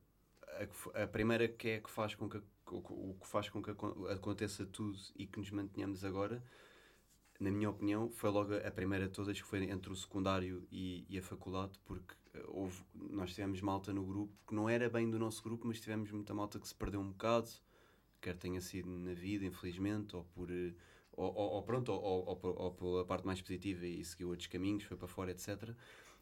[0.94, 2.42] a, a, primeira que é que faz com que
[2.76, 3.72] o, que faz com que
[4.12, 6.44] aconteça tudo e que nos mantenhamos agora,
[7.40, 11.06] na minha opinião, foi logo a primeira de todas que foi entre o secundário e,
[11.10, 15.10] e a faculdade, porque eh, houve, nós tivemos malta no grupo que não era bem
[15.10, 17.50] do nosso grupo, mas tivemos muita malta que se perdeu um bocado,
[18.22, 20.74] quer tenha sido na vida, infelizmente, ou por eh,
[21.14, 24.84] ou, ou, ou pronto, ou, ou, ou, pela parte mais positiva e seguiu outros caminhos,
[24.84, 25.72] foi para fora, etc.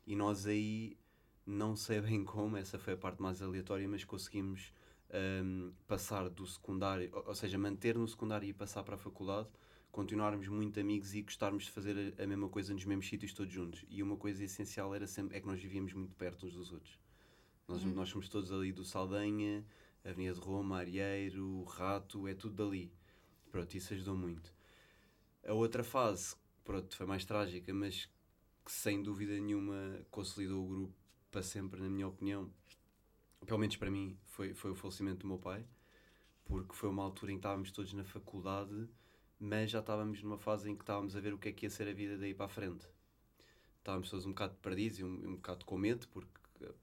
[0.08, 0.97] E nós aí,
[1.45, 4.74] não sei bem como, essa foi a parte mais aleatória, mas conseguimos
[5.14, 9.47] um, passar do secundário, ou, ou, seja, manter no secundário e passar para a faculdade,
[9.91, 13.51] continuarmos muito amigos e gostarmos de fazer a, a mesma coisa nos mesmos sítios todos
[13.51, 13.86] juntos.
[13.89, 16.99] E uma coisa essencial era sempre, é que nós vivíamos muito perto uns dos outros.
[17.68, 17.93] Nós, uhum.
[17.93, 19.66] nós somos todos ali do Saldanha,
[20.03, 22.91] Avenida de Roma, Arieiro, Rato, é tudo dali.
[23.51, 24.53] Pronto, isso ajudou muito.
[25.45, 28.05] A outra fase, pronto, foi mais trágica, mas
[28.66, 30.93] que sem dúvida nenhuma consolidou o grupo
[31.32, 32.51] para sempre, na minha opinião.
[33.46, 35.66] Pelo menos para mim, foi, foi o falecimento do meu pai,
[36.46, 38.88] porque foi uma altura em que estávamos todos na faculdade,
[39.40, 41.70] mas já estávamos numa fase em que estávamos a ver o que é que ia
[41.70, 42.88] ser a vida daí para a frente.
[43.78, 46.30] Estávamos todos um bocado perdidos e um, um bocado com medo, porque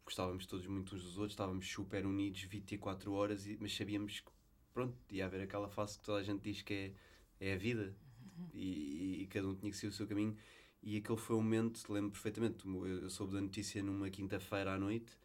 [0.05, 4.31] gostávamos todos muito uns dos outros, estávamos super unidos 24 horas, mas sabíamos que,
[4.73, 6.95] pronto, ia haver aquela fase que toda a gente diz que
[7.41, 7.95] é, é a vida,
[8.53, 10.37] e, e, cada um tinha que seguir o seu caminho.
[10.83, 15.17] E aquele foi o momento, lembro perfeitamente, eu soube da notícia numa quinta-feira à noite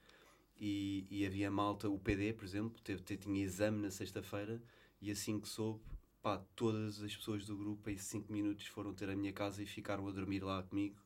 [0.63, 4.61] e, e, havia malta, o PD, por exemplo, teve, teve, tinha exame na sexta-feira
[5.01, 5.81] e assim que soube,
[6.21, 9.65] pá, todas as pessoas do grupo em 5 minutos foram ter a minha casa e
[9.65, 11.01] ficaram a dormir lá comigo,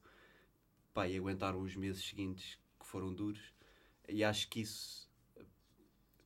[0.93, 3.53] pá, e aguentaram os meses seguintes que foram duros.
[4.09, 5.09] E acho que isso,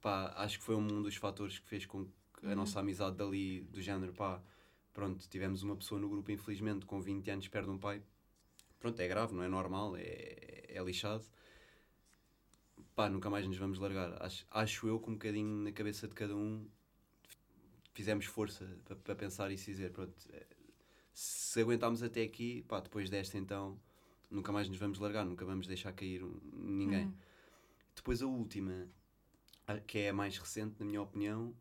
[0.02, 2.56] pá, acho que foi um dos fatores que fez com que a uhum.
[2.56, 4.42] nossa amizade dali, do género, pá,
[4.92, 8.02] pronto, tivemos uma pessoa no grupo, infelizmente, com 20 anos, perde um pai.
[8.80, 11.24] Pronto, é grave, não é normal, é, é lixado.
[13.00, 14.22] Pá, nunca mais nos vamos largar.
[14.22, 16.68] Acho, acho eu que um bocadinho na cabeça de cada um
[17.93, 20.45] fizemos força para, para pensar e dizer, pronto, é,
[21.14, 23.80] se aguentarmos até aqui, pá, depois desta então,
[24.30, 26.22] nunca mais nos vamos largar, nunca vamos deixar cair
[26.52, 27.08] ninguém.
[27.08, 27.14] Hum.
[27.95, 28.89] Depois a última,
[29.88, 31.56] que é a mais recente, na minha opinião,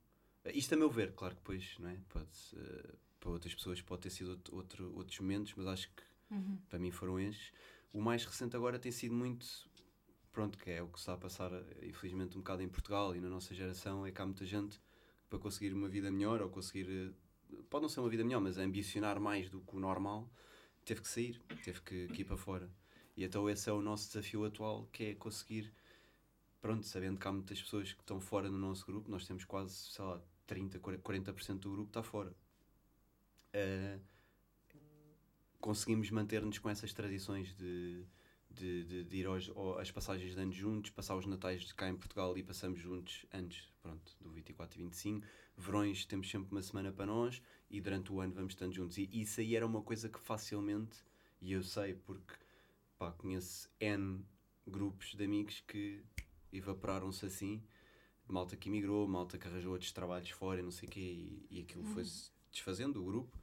[0.47, 2.01] isto a meu ver, claro que depois, não é?
[2.09, 6.03] Pode, uh, para outras pessoas pode ter sido outro, outro outros momentos, mas acho que
[6.33, 6.59] uhum.
[6.69, 7.53] para mim foram estes.
[7.93, 9.68] O mais recente agora tem sido muito,
[10.33, 11.51] pronto, que é o que está a passar,
[11.83, 14.81] infelizmente, um bocado em Portugal e na nossa geração, é que há muita gente
[15.29, 18.59] para conseguir uma vida melhor ou conseguir, eh, pode não ser uma vida melhor, mas
[18.59, 20.31] ambicionar mais do que o normal,
[20.85, 22.71] teve que sair, teve que, que ir para fora.
[23.17, 25.73] E então esse é o nosso desafio atual, que é conseguir,
[26.61, 29.75] pronto, sabendo que há muitas pessoas que estão fora no nosso grupo, nós temos quase,
[29.75, 32.35] sei lá, 30, 40% do grupo está fora
[33.55, 34.01] uh,
[35.61, 38.05] conseguimos manter-nos com essas tradições de,
[38.51, 41.89] de, de, de ir aos, às passagens de anos juntos, passar os natais de cá
[41.89, 45.27] em Portugal e passamos juntos antes pronto, do 24 e 25.
[45.57, 48.99] Verões temos sempre uma semana para nós e durante o ano vamos estando juntos.
[48.99, 50.99] E isso aí era uma coisa que facilmente,
[51.41, 52.35] e eu sei porque
[52.99, 54.25] pá, conheço N
[54.67, 56.03] grupos de amigos que
[56.53, 57.63] evaporaram-se assim,
[58.27, 61.47] malta que emigrou, malta que arranjou outros trabalhos fora e não sei o quê, e,
[61.51, 61.95] e aquilo uhum.
[61.95, 63.39] foi-se desfazendo o grupo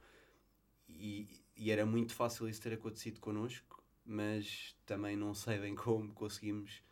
[0.88, 3.65] e, e, era muito fácil isso ter acontecido connosco,
[4.06, 6.82] mas também não sei bem como conseguimos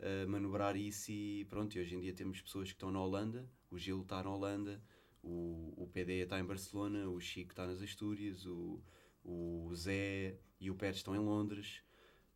[0.00, 3.48] uh, manobrar isso e pronto, e hoje em dia temos pessoas que estão na Holanda,
[3.70, 4.82] o Gil está na Holanda,
[5.22, 8.80] o, o PD está em Barcelona, o Chico está nas Astúrias, o,
[9.24, 11.82] o Zé e o Pérez estão em Londres,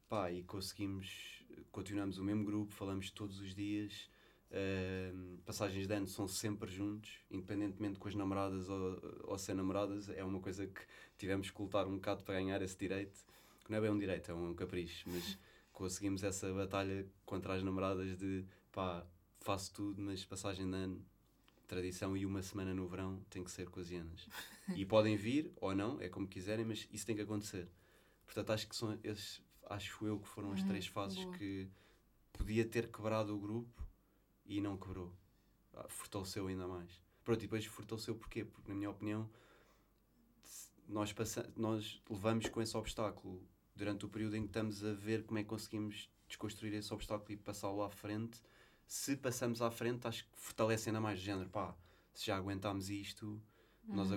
[0.09, 4.11] pá, e conseguimos, continuamos o mesmo grupo, falamos todos os dias,
[4.53, 10.11] Uh, passagens de ano são sempre juntos, independentemente com as namoradas ou, ou sem namoradas,
[10.11, 10.83] é uma coisa que
[11.17, 13.19] tivemos que lutar um bocado para ganhar esse direito,
[13.65, 15.39] que não é bem um direito, é um capricho, mas
[15.73, 19.07] conseguimos essa batalha contra as namoradas de pá,
[19.41, 21.05] faço tudo, mas passagem de ano,
[21.67, 24.29] tradição e uma semana no verão tem que ser com as hienas.
[24.77, 27.69] E podem vir ou não, é como quiserem, mas isso tem que acontecer.
[28.25, 31.37] Portanto, acho que são esses, acho eu que foram as uhum, três fases boa.
[31.37, 31.69] que
[32.33, 33.87] podia ter quebrado o grupo
[34.47, 35.13] e não quebrou.
[35.75, 37.03] Ah, fortaleceu ainda mais.
[37.25, 38.45] Pronto, e depois fortaleceu porquê?
[38.45, 39.29] Porque, na minha opinião,
[40.89, 41.15] nós,
[41.57, 43.43] nós levamos com esse obstáculo
[43.75, 47.33] durante o período em que estamos a ver como é que conseguimos desconstruir esse obstáculo
[47.33, 48.41] e passá-lo à frente.
[48.87, 51.49] Se passamos à frente, acho que fortalece ainda mais o género.
[51.49, 51.75] Pá,
[52.13, 53.27] se já aguentámos isto,
[53.89, 53.97] uhum.
[53.97, 54.11] nós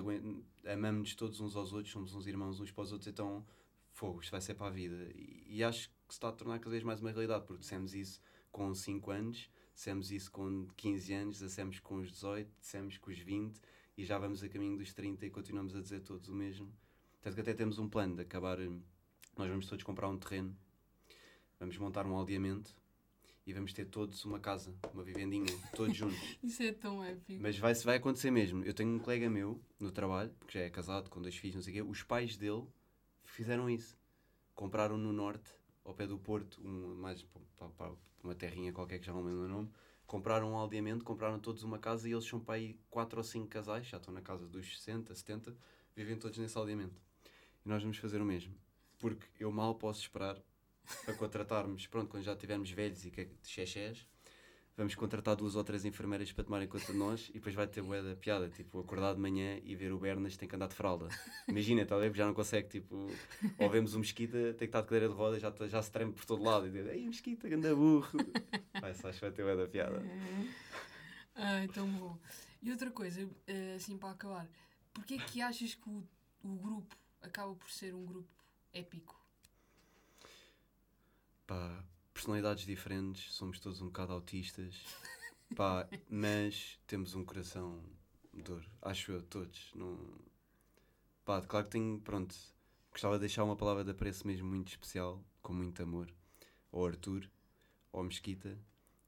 [0.64, 3.46] amamos-nos todos uns aos outros, somos uns irmãos uns para os outros, então
[3.90, 5.10] fogo, isto vai ser para a vida.
[5.14, 7.60] E, e acho que que se está a tornar cada vez mais uma realidade, porque
[7.60, 8.20] dissemos isso
[8.52, 13.18] com 5 anos, dissemos isso com 15 anos, dissemos com os 18, dissemos com os
[13.18, 13.60] 20
[13.96, 16.72] e já vamos a caminho dos 30 e continuamos a dizer todos o mesmo.
[17.20, 18.60] Tanto que até temos um plano de acabar.
[18.60, 18.80] hum,
[19.36, 20.56] Nós vamos todos comprar um terreno,
[21.58, 22.74] vamos montar um aldeamento
[23.46, 26.18] e vamos ter todos uma casa, uma vivendinha, todos juntos.
[26.42, 27.40] Isso é tão épico.
[27.40, 28.64] Mas vai, vai acontecer mesmo.
[28.64, 31.62] Eu tenho um colega meu no trabalho, que já é casado, com dois filhos, não
[31.62, 31.90] sei o quê.
[31.90, 32.64] Os pais dele
[33.24, 33.96] fizeram isso.
[34.54, 35.48] Compraram no norte,
[35.84, 37.22] ao pé do Porto, um, mais
[37.56, 37.92] para, para
[38.24, 39.70] uma terrinha qualquer que já não me lembro o nome.
[40.06, 43.48] Compraram um aldeamento, compraram todos uma casa e eles são para aí 4 ou 5
[43.48, 45.56] casais, já estão na casa dos 60, 70,
[45.94, 47.00] vivem todos nesse aldeamento.
[47.64, 48.54] E nós vamos fazer o mesmo.
[48.98, 50.40] Porque eu mal posso esperar
[51.04, 54.06] para contratarmos, pronto, quando já estivermos velhos e xexés,
[54.76, 57.82] vamos contratar duas ou três enfermeiras para tomarem conta de nós e depois vai ter
[57.82, 60.74] bué da piada, tipo, acordar de manhã e ver o Bernas tem que andar de
[60.74, 61.08] fralda.
[61.48, 63.06] Imagina, talvez já não consegue, tipo,
[63.58, 65.90] ou vemos o Mesquita, tem que estar de cadeira de rodas, já, tá- já se
[65.90, 68.06] treme por todo lado e diz, ei Mesquita, ganda burro.
[68.80, 70.02] Vai, só acho que vai ter bué da piada.
[71.34, 72.18] Ai, tão bom.
[72.62, 74.46] E outra coisa, eh, assim para acabar,
[74.92, 76.06] porquê é que achas que o,
[76.42, 78.28] o grupo acaba por ser um grupo
[78.74, 79.18] épico?
[81.46, 81.82] Pá,
[82.16, 84.74] personalidades diferentes, somos todos um bocado autistas,
[85.54, 87.78] pá, mas temos um coração
[88.32, 89.70] de ouro, acho eu, todos.
[89.74, 89.98] Não...
[91.26, 92.34] Pá, claro que tenho, pronto,
[92.90, 96.10] gostava de deixar uma palavra de apreço mesmo muito especial, com muito amor,
[96.72, 97.30] ao Arthur,
[97.92, 98.58] ao Mesquita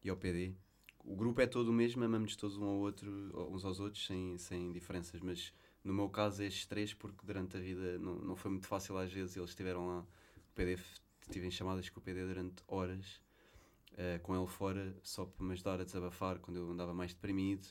[0.05, 0.55] e ao PD.
[1.03, 3.11] O grupo é todo o mesmo, amamos todos um ao outro,
[3.51, 5.51] uns aos outros, sem, sem diferenças, mas
[5.83, 9.11] no meu caso estes três, porque durante a vida não, não foi muito fácil às
[9.11, 10.77] vezes, eles estiveram lá, o PD
[11.29, 13.21] tive em chamadas com o PD durante horas,
[13.97, 17.67] eh, com ele fora, só para me ajudar a desabafar quando eu andava mais deprimido.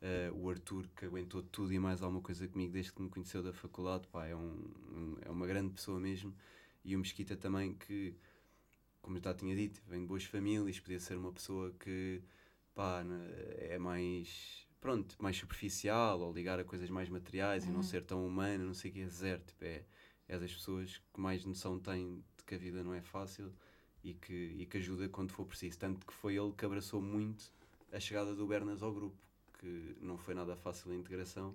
[0.00, 3.42] Eh, o Arthur, que aguentou tudo e mais alguma coisa comigo desde que me conheceu
[3.42, 4.40] da faculdade, pá, é, um,
[4.90, 6.34] um- é uma grande pessoa mesmo.
[6.84, 8.14] E o Mesquita também, que,
[9.02, 12.22] como já tinha dito, vem de boas famílias, podia ser uma pessoa que
[12.74, 13.04] pá,
[13.58, 17.82] é mais, pronto, mais superficial ou ligar a coisas mais materiais e não Uhum.
[17.82, 19.42] ser tão humano, não sei o que é zero.
[19.44, 19.84] Tipo, é,
[20.28, 23.52] é das pessoas que mais noção têm que a vida não é fácil
[24.02, 25.78] e que, e que ajuda quando for preciso.
[25.78, 27.44] Tanto que foi ele que abraçou muito
[27.92, 29.16] a chegada do Bernas ao grupo,
[29.58, 31.54] que não foi nada fácil a integração.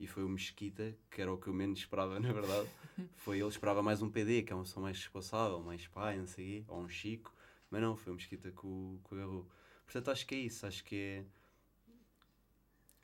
[0.00, 2.68] E foi o Mesquita, que era o que eu menos esperava, na verdade.
[3.16, 6.26] foi ele esperava mais um PD, que é uma pessoa mais responsável, mais pai, não
[6.26, 7.32] sei ou um Chico.
[7.70, 9.46] Mas não, foi o Mesquita o, que o agarrou.
[9.84, 10.66] Portanto, acho que é isso.
[10.66, 11.24] Acho que é.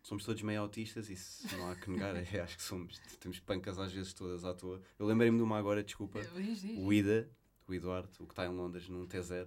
[0.08, 2.16] Somos todos meio autistas, isso não há que negar.
[2.32, 2.98] É, acho que somos.
[3.20, 4.80] Temos pancas às vezes todas à toa.
[4.98, 6.18] Eu lembrei-me de uma agora, desculpa.
[6.78, 7.28] O Ida,
[7.68, 9.46] o Eduardo, o que está em Londres num T0,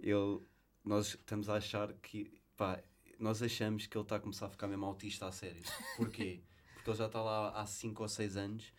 [0.00, 0.40] ele,
[0.84, 2.80] nós estamos a achar que, pá,
[3.18, 5.64] nós achamos que ele está a começar a ficar mesmo autista a sério.
[5.96, 6.40] Porquê?
[6.74, 8.72] Porque ele já está lá há 5 ou 6 anos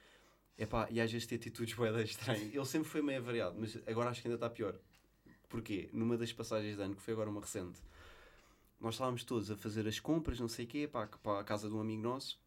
[0.58, 2.56] epá, e às vezes tem atitudes boedas estranhas.
[2.56, 4.80] Ele sempre foi meio variado, mas agora acho que ainda está pior.
[5.50, 5.90] Porquê?
[5.92, 7.82] Numa das passagens de ano, que foi agora uma recente,
[8.86, 11.68] nós estávamos todos a fazer as compras, não sei o quê, para, para a casa
[11.68, 12.40] de um amigo nosso,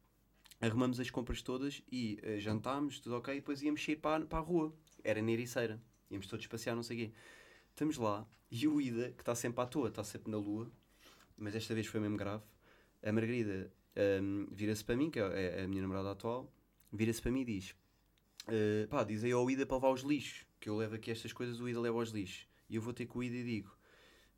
[0.61, 4.39] arrumamos as compras todas e eh, jantámos, tudo ok, e depois íamos sair para, para
[4.39, 4.73] a rua.
[5.03, 5.81] Era na Ericeira.
[6.09, 7.13] Íamos todos passear, não sei o quê.
[7.71, 10.71] Estamos lá e o Ida, que está sempre à toa, está sempre na lua,
[11.37, 12.43] mas desta vez foi mesmo grave.
[13.03, 13.69] A Margarida
[14.21, 16.49] hum, vira-se para mim, que é a minha namorada atual,
[16.89, 17.75] vira-se para mim e diz:
[18.47, 21.33] eh, pá, diz aí ao Ida para levar os lixos, que eu levo aqui estas
[21.33, 22.47] coisas, o Ida leva aos lixos.
[22.69, 23.78] E eu vou ter com o Ida e digo: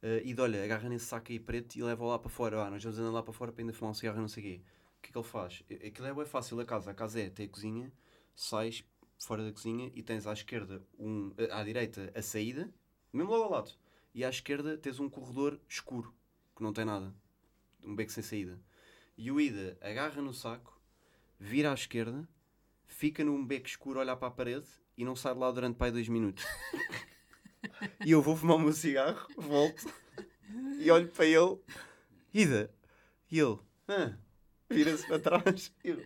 [0.02, 2.64] eh, Ida, olha, agarra nesse saco aí preto e leva lá para fora.
[2.64, 4.44] Ah, nós vamos andar lá para fora para ainda fumar um cigarro e não sei
[4.44, 4.62] o quê.
[4.98, 5.64] O que é que ele faz?
[5.88, 6.92] Aquilo é bem fácil a casa.
[6.92, 7.92] A casa é, tem a cozinha,
[8.36, 8.84] sais
[9.18, 12.74] fora da cozinha e tens à esquerda, um, eh, à direita, a saída,
[13.14, 13.72] mesmo logo ao lado.
[14.14, 16.14] E à esquerda tens um corredor escuro,
[16.56, 17.14] que não tem nada.
[17.84, 18.60] Um beco sem saída.
[19.18, 20.80] E o Ida agarra no saco,
[21.40, 22.28] vira à esquerda,
[22.86, 25.78] fica num beco escuro a olhar para a parede e não sai de lá durante
[25.78, 26.44] pai dois minutos.
[28.06, 29.92] e eu vou fumar o meu cigarro, volto
[30.80, 31.60] e olho para ele,
[32.34, 32.74] Ida,
[33.30, 34.14] e ele, ah,
[34.70, 35.72] vira-se para trás.
[35.84, 35.98] E eu,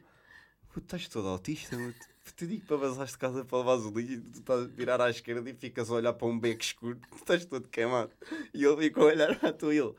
[0.70, 2.16] puto, estás todo autista, puto.
[2.36, 5.12] Te digo para vazares de casa para levares o lixo tu estás a virar à
[5.12, 8.12] esquerda e ficas a olhar para um beco escuro, tu estás todo queimado.
[8.54, 9.94] E ele fica a olhar para tu e ele,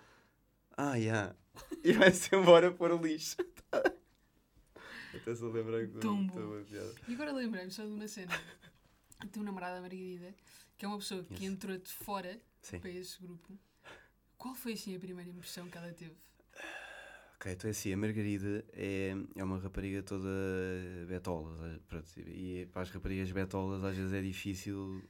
[0.76, 1.34] ah, já.
[1.84, 3.36] E vai-se embora pôr o lixo.
[5.14, 6.62] Até se lembrei que Tão bom.
[6.64, 6.94] piada.
[7.08, 8.32] E agora lembrei-me só de uma cena.
[9.22, 10.34] Eu tenho um namorado, a Margarida,
[10.76, 11.52] que é uma pessoa que Yes.
[11.52, 12.80] entrou de fora Sim.
[12.80, 13.58] para esse grupo.
[14.36, 16.14] Qual foi assim a primeira impressão que ela teve?
[17.36, 20.28] Ok, então é assim, a Margarida é, é uma rapariga toda
[21.06, 21.74] betola.
[21.74, 25.02] eh, pronto, e para as raparigas betolas às vezes é difícil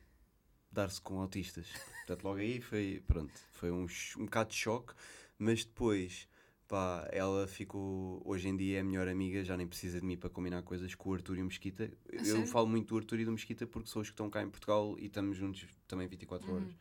[0.71, 1.69] dar-se com autistas.
[1.99, 3.87] Portanto, logo aí foi, pronto, foi um,
[4.19, 4.93] um bocado de choque,
[5.39, 6.29] mas depois,
[6.69, 10.17] Pá, ela ficou, hoje em dia é a melhor amiga, já nem precisa de mim
[10.17, 11.91] para combinar coisas com o Arthur e o Mesquita.
[12.13, 12.47] Eu sério?
[12.47, 14.97] falo muito do Arthur e do Mesquita porque são os que estão cá em Portugal
[14.99, 16.77] e estamos juntos também 24 horas.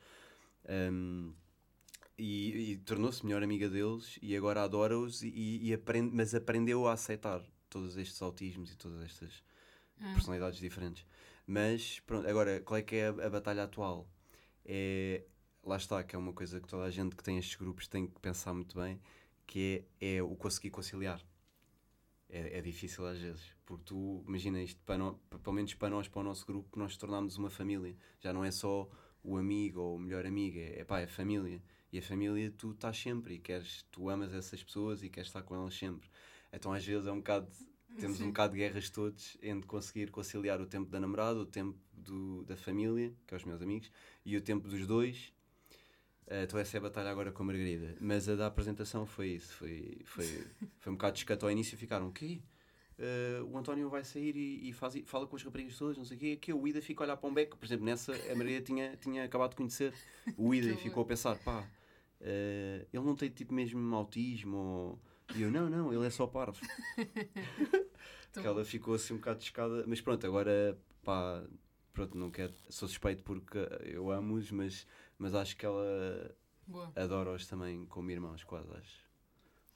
[0.68, 1.34] Um,
[2.18, 6.94] e, e tornou-se melhor amiga deles e agora adora-os e, e aprende, mas aprendeu a
[6.94, 9.44] aceitar todos estes autismos e todas estas
[10.02, 10.12] Ah.
[10.14, 11.06] personalidades diferentes.
[11.48, 14.10] Mas pronto, agora qual é que é a, a batalha atual?
[14.66, 15.24] É,
[15.64, 18.08] lá está, que é uma coisa que toda a gente que tem estes grupos tem
[18.08, 19.00] que pensar muito bem,
[19.48, 21.22] que é, é o conseguir conciliar.
[22.28, 24.98] É, é difícil às vezes, porque tu imagina isto, para
[25.30, 27.96] pa- pelo menos para nós, para o nosso grupo, nós tornámos uma família.
[28.20, 28.90] Já não é só
[29.24, 31.62] o amigo ou o melhor amigo, é, é pá, é família.
[31.92, 35.44] E a família tu estás sempre e queres, tu amas essas pessoas e queres estar
[35.44, 36.10] com elas sempre.
[36.52, 37.48] Então às vezes é um bocado,
[38.00, 38.32] temos um Sim.
[38.32, 42.58] bocado de guerras todos entre conseguir conciliar o tempo da namorada, o tempo do, da
[42.58, 43.92] família, que é os meus amigos,
[44.26, 45.32] e o tempo dos dois.
[46.28, 47.96] Eh, Então essa é a batalha agora com a Margarida.
[48.00, 49.54] Mas a da apresentação foi isso.
[49.56, 50.26] Foi, foi,
[50.80, 51.78] foi um bocado descato ao início.
[51.78, 52.42] Ficaram, o quê?
[52.98, 56.18] Eh, o António vai sair e, e faz, fala com as raparigas todas, não sei
[56.18, 56.36] o quê.
[56.38, 57.58] Que o Ida fica a olhar para um beco.
[57.58, 59.94] Por exemplo, nessa a Margarida tinha, tinha acabado de conhecer
[60.38, 61.68] o Ida e ficou a pensar, pá,
[62.22, 65.00] eh, ele não tem tipo mesmo autismo ou...
[65.36, 66.60] E eu, não, não, ele é só parvo.
[68.34, 69.86] Que ela ficou assim um bocado descada.
[69.88, 71.42] Mas pronto, agora, pá,
[71.94, 72.54] pronto, não quero.
[72.70, 74.86] Sou suspeito porque eu amo-os, mas,
[75.18, 76.36] mas acho que ela
[76.68, 79.06] Boa, adora-os também como irmãos, quase, acho.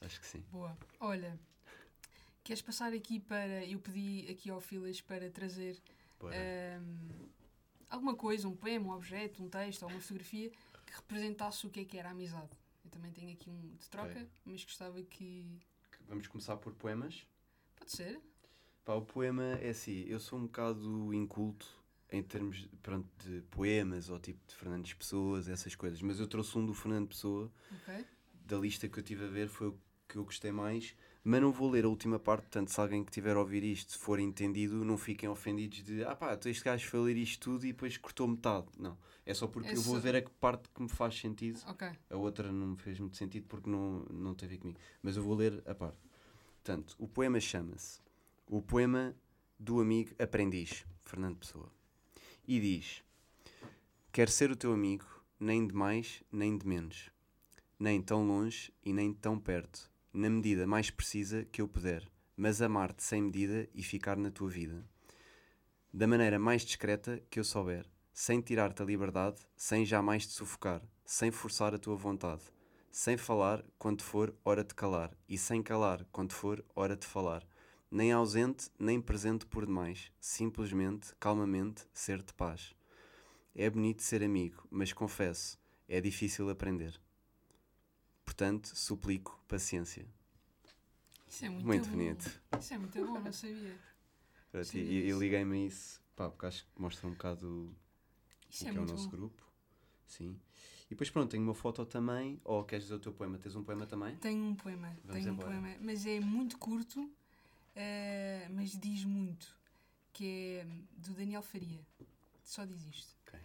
[0.02, 0.44] Acho que sim.
[0.52, 0.78] boa.
[1.00, 1.40] Olha,
[2.44, 3.66] queres passar aqui para.
[3.66, 5.82] Eu pedi aqui ao Filas para trazer
[6.20, 6.36] Bora.
[6.36, 7.30] ahm,
[7.90, 10.50] alguma coisa, um poema, um objeto, um texto ou uma fotografia
[10.86, 12.50] que representasse o que é que era a amizade.
[12.84, 14.30] Eu também tenho aqui um de troca, Ok.
[14.46, 15.46] mas gostava que.
[16.08, 17.26] Vamos começar por poemas.
[17.76, 18.22] Pode ser?
[18.84, 21.79] Pá, o poema é assim, eu sou um bocado inculto
[22.12, 26.57] em termos pronto, de poemas ou tipo de Fernandes Pessoas, essas coisas, mas eu trouxe
[26.57, 28.05] um do Fernando Pessoa, Ok.
[28.45, 31.51] da lista que eu tive a ver, foi o que eu gostei mais, mas não
[31.51, 34.84] vou ler a última parte, portanto, se alguém que tiver a ouvir isto for entendido,
[34.84, 38.28] não fiquem ofendidos de ah pá, este gajo foi ler isto tudo e depois cortou
[38.28, 38.66] metade.
[38.80, 41.60] Não, é só porque É eu vou ver a que parte que me faz sentido
[41.68, 41.88] Ok.
[42.10, 44.80] a outra não me fez muito sentido porque não, não tem a ver comigo.
[45.03, 45.99] Mas eu vou ler a parte.
[46.64, 47.99] Portanto, o poema chama-se
[48.47, 49.16] O Poema
[49.60, 51.72] do Amigo Aprendiz, Fernando Pessoa.
[52.52, 53.04] E diz:
[54.12, 55.06] Quero ser o teu amigo,
[55.39, 57.12] nem de mais, nem de menos,
[57.80, 62.60] nem tão longe e nem tão perto, na medida mais precisa que eu puder, mas
[62.60, 64.84] amar-te sem medida e ficar na tua vida.
[65.93, 70.82] Da maneira mais discreta que eu souber, sem tirar-te a liberdade, sem jamais te sufocar,
[71.06, 72.41] sem forçar a tua vontade,
[72.89, 77.45] sem falar quando for hora de calar, e sem calar quando for hora de falar,
[77.92, 82.76] nem ausente nem presente por demais, simplesmente, calmamente, ser de paz.
[83.56, 87.00] É bonito ser amigo, mas confesso, é difícil aprender.
[88.24, 90.06] Portanto, suplico paciência.
[91.28, 92.42] Isso é muito, Muito bonito.
[92.60, 93.78] Isso é muito bom, não sabia.
[94.64, 97.76] Sim, e e liguei-me a isso, pá, porque acho que mostra um bocado
[98.50, 99.18] Isso o é que é o nosso bom.
[99.18, 99.44] grupo.
[100.08, 100.40] Sim.
[100.88, 102.42] E depois pronto, tenho uma foto também.
[102.44, 103.38] Ou queres dizer o teu poema?
[103.38, 104.16] Tens um poema também?
[104.18, 105.50] Tenho um poema, Vamos tenho um embora.
[105.50, 107.12] poema, mas é muito curto,
[107.76, 109.55] eh, mas diz muito,
[110.13, 110.65] que é
[110.97, 111.86] do Daniel Faria.
[112.43, 113.15] Só diz isto.
[113.28, 113.39] Ok.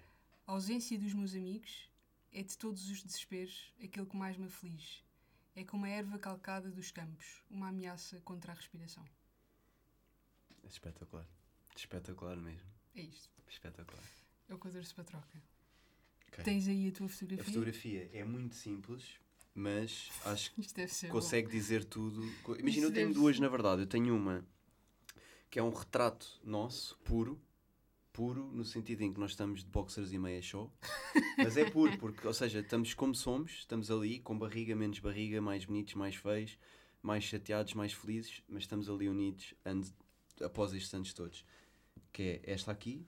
[0.47, 1.89] A ausência dos meus amigos
[2.33, 5.05] é de todos os desesperos aquele que mais me aflige.
[5.57, 9.05] É como a erva calcada dos campos, uma ameaça contra a respiração.
[10.63, 11.27] É espetacular.
[11.77, 12.69] Espetacular mesmo.
[12.97, 13.31] É isto.
[13.49, 14.03] Espetacular.
[14.49, 15.43] É o que eu trouxe para a troca.
[16.29, 16.45] Ok.
[16.45, 17.45] Tens aí a tua A fotografia?
[17.45, 19.21] fotografia é muito simples,
[19.55, 22.23] mas acho que consegue dizer tudo.
[22.59, 23.83] Imagina, eu tenho duas na verdade.
[23.83, 24.45] Eu tenho uma
[25.51, 27.41] que é um retrato nosso, puro.
[28.13, 30.73] Puro no sentido em que nós estamos de boxers e meia show.
[31.39, 35.41] Mas é puro, porque, ou seja, estamos como somos, estamos ali, com barriga, menos barriga,
[35.41, 36.57] mais bonitos, mais feios,
[37.03, 39.93] mais chateados, mais felizes, mas estamos ali unidos ande-
[40.41, 41.45] após estes anos todos.
[42.13, 43.05] Que é esta aqui.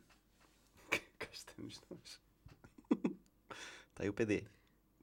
[1.18, 2.20] Cá estamos nós.
[3.90, 4.44] Está aí o PD.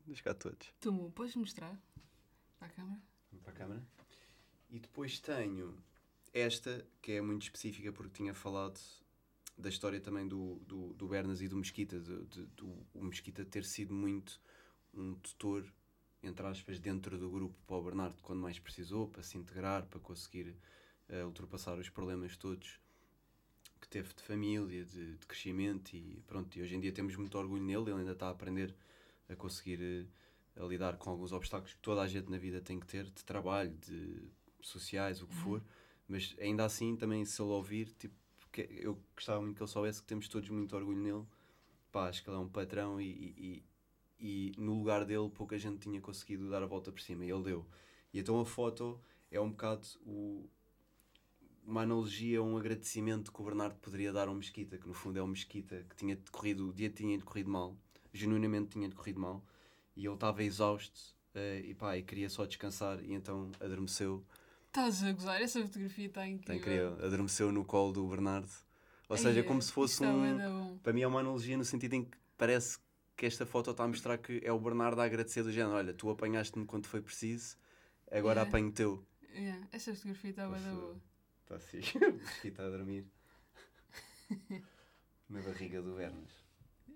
[0.05, 0.67] Dos cá todos.
[0.67, 0.73] bom.
[0.79, 1.11] Tomou.
[1.11, 1.77] Podes mostrar
[2.59, 3.01] para a câmara?
[3.43, 3.83] para a câmara.
[4.69, 5.77] E depois tenho
[6.33, 8.79] esta, que é muito específica porque tinha falado
[9.57, 13.45] da história também do, do, do Bernas e do Mesquita, do, de- do, o Mesquita
[13.45, 14.39] ter sido muito
[14.93, 15.65] um tutor,
[16.21, 19.99] entre aspas, dentro do grupo para o Bernardo quando mais precisou, para se integrar, para
[19.99, 20.55] conseguir
[21.09, 22.79] eh, ultrapassar os problemas todos
[23.79, 27.37] que teve de família, de, de crescimento e pronto, e hoje em dia temos muito
[27.37, 28.73] orgulho nele, ele ainda está a aprender
[29.33, 32.79] a conseguir eh, a lidar com alguns obstáculos que toda a gente na vida tem
[32.79, 34.23] que ter, de trabalho, de
[34.61, 35.63] sociais, o que for,
[36.07, 38.15] mas ainda assim também se ele ouvir, tipo,
[38.57, 41.25] eu gostava muito que ele soubesse que temos todos muito orgulho nele,
[41.91, 43.05] pá, acho que ele é um patrão e,
[43.37, 43.63] e,
[44.19, 47.25] e- no lugar dele pouca gente tinha conseguido dar a volta por cima.
[47.25, 47.65] E ele deu.
[48.13, 48.99] E então a foto
[49.31, 50.49] é um bocado o-
[51.65, 55.21] uma analogia, um agradecimento que o Bernardo poderia dar ao Mesquita, que no fundo é
[55.21, 57.77] o Mesquita que tinha decorrido, o dia tinha decorrido mal,
[58.13, 59.43] genuinamente tinha decorrido mal,
[59.95, 60.99] e ele estava exausto
[61.33, 64.23] eh, e pá, e queria só descansar, e então adormeceu,
[64.67, 66.89] Estás a gozar, essa fotografia está está incrível.
[66.91, 68.49] incrível, adormeceu no colo do Bernardo.
[69.07, 70.77] Ou seja, é como se fosse Está um.
[70.79, 72.79] Para mim é uma analogia no sentido em que parece
[73.15, 75.75] que esta foto está a mostrar que é o Bernardo a agradecer do género.
[75.75, 77.55] Olha, tu apanhaste-me quando foi preciso,
[78.11, 78.49] agora Yeah.
[78.49, 79.05] apanho teu.
[79.31, 81.01] Yeah, essa fotografia está Posso- boa.
[81.43, 81.79] Está assim,
[82.43, 83.05] está a dormir.
[85.29, 86.31] Na barriga do Bernas.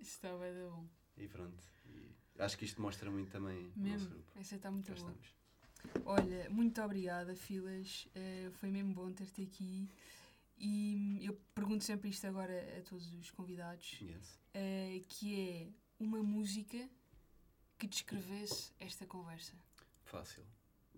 [0.02, 0.38] Está da
[0.70, 0.88] bom.
[1.18, 1.64] E pronto.
[1.86, 4.32] E acho que isto mostra muito também o nosso Mesmo, grupo.
[4.40, 5.14] essa está muito boa.
[6.06, 8.08] Olha, muito obrigada, Filas.
[8.16, 9.90] Eh, foi mesmo bom ter-te aqui.
[10.60, 14.40] E eu pergunto sempre isto agora a todos os convidados, Yes.
[14.54, 15.68] eh, que é
[16.00, 16.90] uma música
[17.78, 19.54] que descrevesse esta conversa.
[20.04, 20.44] Fácil.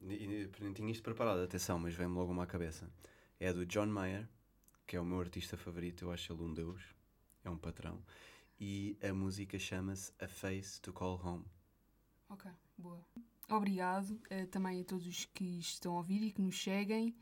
[0.02, 2.90] Nem tinha isto preparado, atenção, mas vem-me logo uma à cabeça.
[3.38, 4.28] É do John Mayer,
[4.88, 6.82] que é o meu artista favorito, eu acho ele um deus,
[7.44, 8.02] é um patrão.
[8.60, 11.46] E a música chama-se A Face to Call Home.
[12.28, 13.02] Ok, boa.
[13.50, 17.16] Obrigado eh, também a todos os que estão a ouvir e que nos seguem.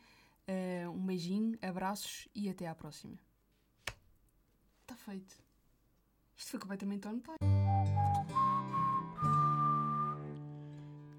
[0.47, 3.19] Eh, um beijinho, abraços e até à próxima.
[4.81, 5.37] Está feito.
[6.35, 7.37] Isto foi completamente on time.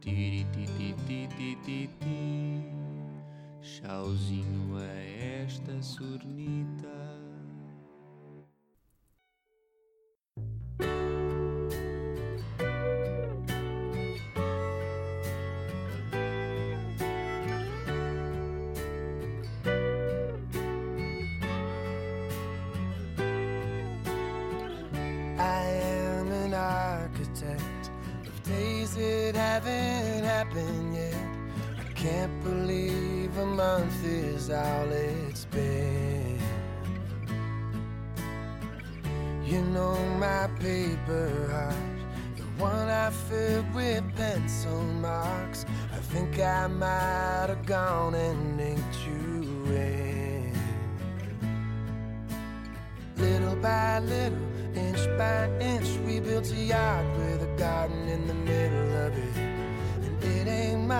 [0.00, 2.62] Tiri ti ti ti ti ti ti.
[3.62, 7.07] Chauzinho a esta surnita.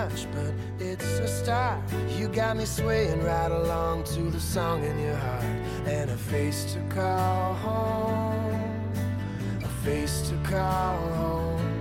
[0.09, 1.81] Much, but it's a start.
[2.17, 5.43] You got me swaying right along to the song in your heart.
[5.85, 8.93] And a face to call home,
[9.63, 11.73] a face to call home.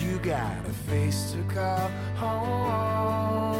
[0.00, 3.51] You got a face to call home.